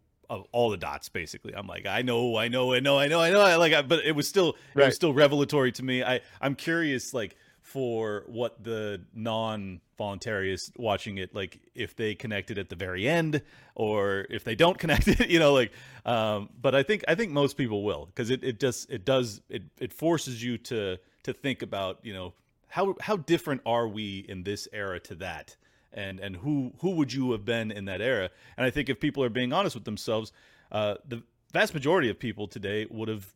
[0.51, 3.29] all the dots basically i'm like i know i know i know i know i
[3.29, 4.83] know I like I, but it was still right.
[4.83, 7.35] it was still revelatory to me i i'm curious like
[7.65, 13.41] for what the non voluntarists watching it like if they connected at the very end
[13.75, 15.71] or if they don't connect it you know like
[16.05, 19.41] um but i think i think most people will because it, it just it does
[19.49, 22.33] it it forces you to to think about you know
[22.75, 25.55] how how different are we in this era to that?
[25.93, 28.29] And and who who would you have been in that era?
[28.57, 30.33] And i think if people are being honest with themselves
[30.73, 33.33] uh the vast majority of people today would have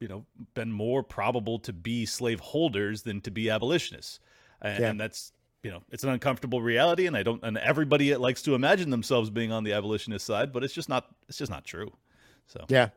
[0.00, 0.24] you know
[0.54, 4.20] been more probable to be slaveholders than to be abolitionists
[4.62, 4.90] and, yeah.
[4.90, 5.32] and that's
[5.62, 9.30] you know it's an uncomfortable reality and i don't and everybody likes to imagine themselves
[9.30, 11.90] being on the abolitionist side but it's just not it's just not true
[12.46, 12.88] so yeah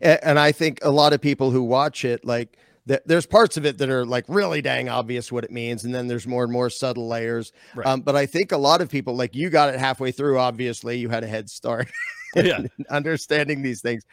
[0.00, 2.56] and, and i think a lot of people who watch it like
[3.04, 6.06] there's parts of it that are like really dang obvious what it means and then
[6.06, 7.86] there's more and more subtle layers right.
[7.86, 10.96] um, but i think a lot of people like you got it halfway through obviously
[10.96, 11.86] you had a head start
[12.36, 12.60] yeah.
[12.88, 14.04] understanding these things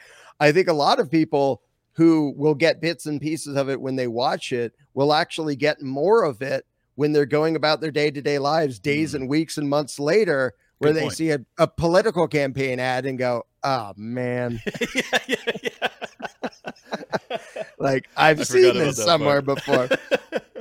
[0.41, 1.61] i think a lot of people
[1.95, 5.81] who will get bits and pieces of it when they watch it will actually get
[5.81, 6.65] more of it
[6.95, 9.15] when they're going about their day-to-day lives days mm.
[9.15, 11.13] and weeks and months later where Good they point.
[11.13, 14.61] see a, a, political campaign ad and go oh man
[14.95, 17.37] yeah, yeah, yeah.
[17.79, 19.89] like i've seen this somewhere before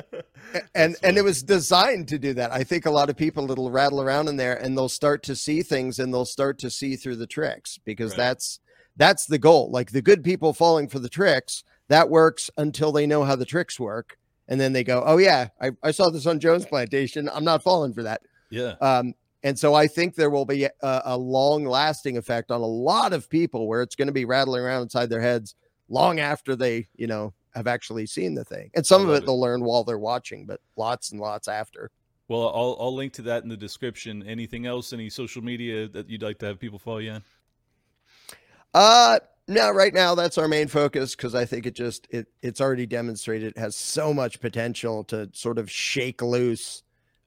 [0.74, 3.70] and and it was designed to do that i think a lot of people it'll
[3.70, 6.96] rattle around in there and they'll start to see things and they'll start to see
[6.96, 8.18] through the tricks because right.
[8.18, 8.60] that's
[8.96, 9.70] that's the goal.
[9.70, 13.44] Like the good people falling for the tricks, that works until they know how the
[13.44, 14.18] tricks work.
[14.48, 17.30] And then they go, oh, yeah, I, I saw this on Jones Plantation.
[17.32, 18.22] I'm not falling for that.
[18.50, 18.74] Yeah.
[18.80, 22.66] Um, and so I think there will be a, a long lasting effect on a
[22.66, 25.54] lot of people where it's going to be rattling around inside their heads
[25.88, 28.70] long after they, you know, have actually seen the thing.
[28.74, 31.90] And some of it, it they'll learn while they're watching, but lots and lots after.
[32.28, 34.22] Well, I'll, I'll link to that in the description.
[34.26, 34.92] Anything else?
[34.92, 37.22] Any social media that you'd like to have people follow you on?
[38.74, 42.60] Uh no, right now that's our main focus because I think it just it it's
[42.60, 46.82] already demonstrated it has so much potential to sort of shake loose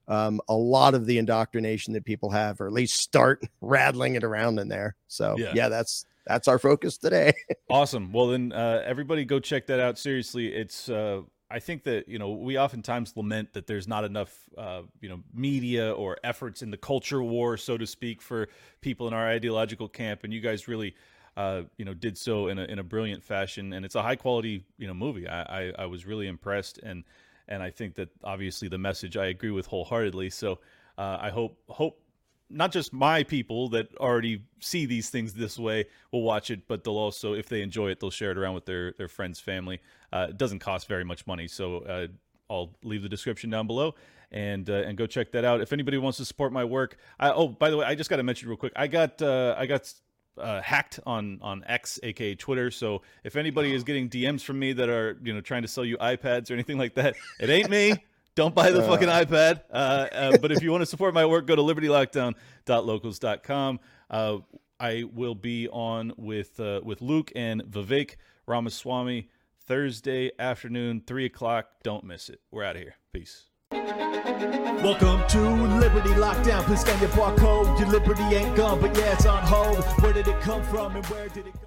[0.08, 4.24] um, a lot of the indoctrination that people have, or at least start rattling it
[4.24, 4.96] around in there.
[5.06, 7.32] So yeah, yeah that's that's our focus today.
[7.70, 8.12] awesome.
[8.12, 9.98] Well, then uh, everybody go check that out.
[9.98, 11.20] Seriously, it's uh,
[11.50, 15.20] I think that you know we oftentimes lament that there's not enough uh, you know
[15.32, 18.48] media or efforts in the culture war, so to speak, for
[18.80, 20.94] people in our ideological camp, and you guys really
[21.38, 24.16] uh, you know, did so in a in a brilliant fashion, and it's a high
[24.16, 25.28] quality you know movie.
[25.28, 27.04] I, I, I was really impressed, and
[27.46, 30.30] and I think that obviously the message I agree with wholeheartedly.
[30.30, 30.58] So
[30.98, 32.02] uh, I hope hope
[32.50, 36.82] not just my people that already see these things this way will watch it, but
[36.82, 39.80] they'll also, if they enjoy it, they'll share it around with their their friends, family.
[40.12, 42.08] Uh, it doesn't cost very much money, so uh,
[42.50, 43.94] I'll leave the description down below
[44.32, 45.60] and uh, and go check that out.
[45.60, 48.16] If anybody wants to support my work, I, oh by the way, I just got
[48.16, 49.94] to mention real quick, I got uh, I got
[50.38, 52.70] uh, hacked on on X, aka Twitter.
[52.70, 55.84] So if anybody is getting DMs from me that are you know trying to sell
[55.84, 57.94] you iPads or anything like that, it ain't me.
[58.34, 59.62] Don't buy the fucking iPad.
[59.68, 63.80] Uh, uh, but if you want to support my work, go to libertylockdown.locals.com.
[64.08, 64.38] Uh,
[64.78, 68.14] I will be on with uh, with Luke and Vivek
[68.46, 69.28] Ramaswamy
[69.66, 71.66] Thursday afternoon, three o'clock.
[71.82, 72.38] Don't miss it.
[72.52, 72.94] We're out of here.
[73.12, 73.47] Peace.
[73.70, 75.40] Welcome to
[75.78, 76.62] Liberty Lockdown.
[76.62, 77.78] Please scan your barcode.
[77.78, 79.84] Your liberty ain't gone, but yeah, it's on hold.
[80.00, 81.50] Where did it come from and where did it go?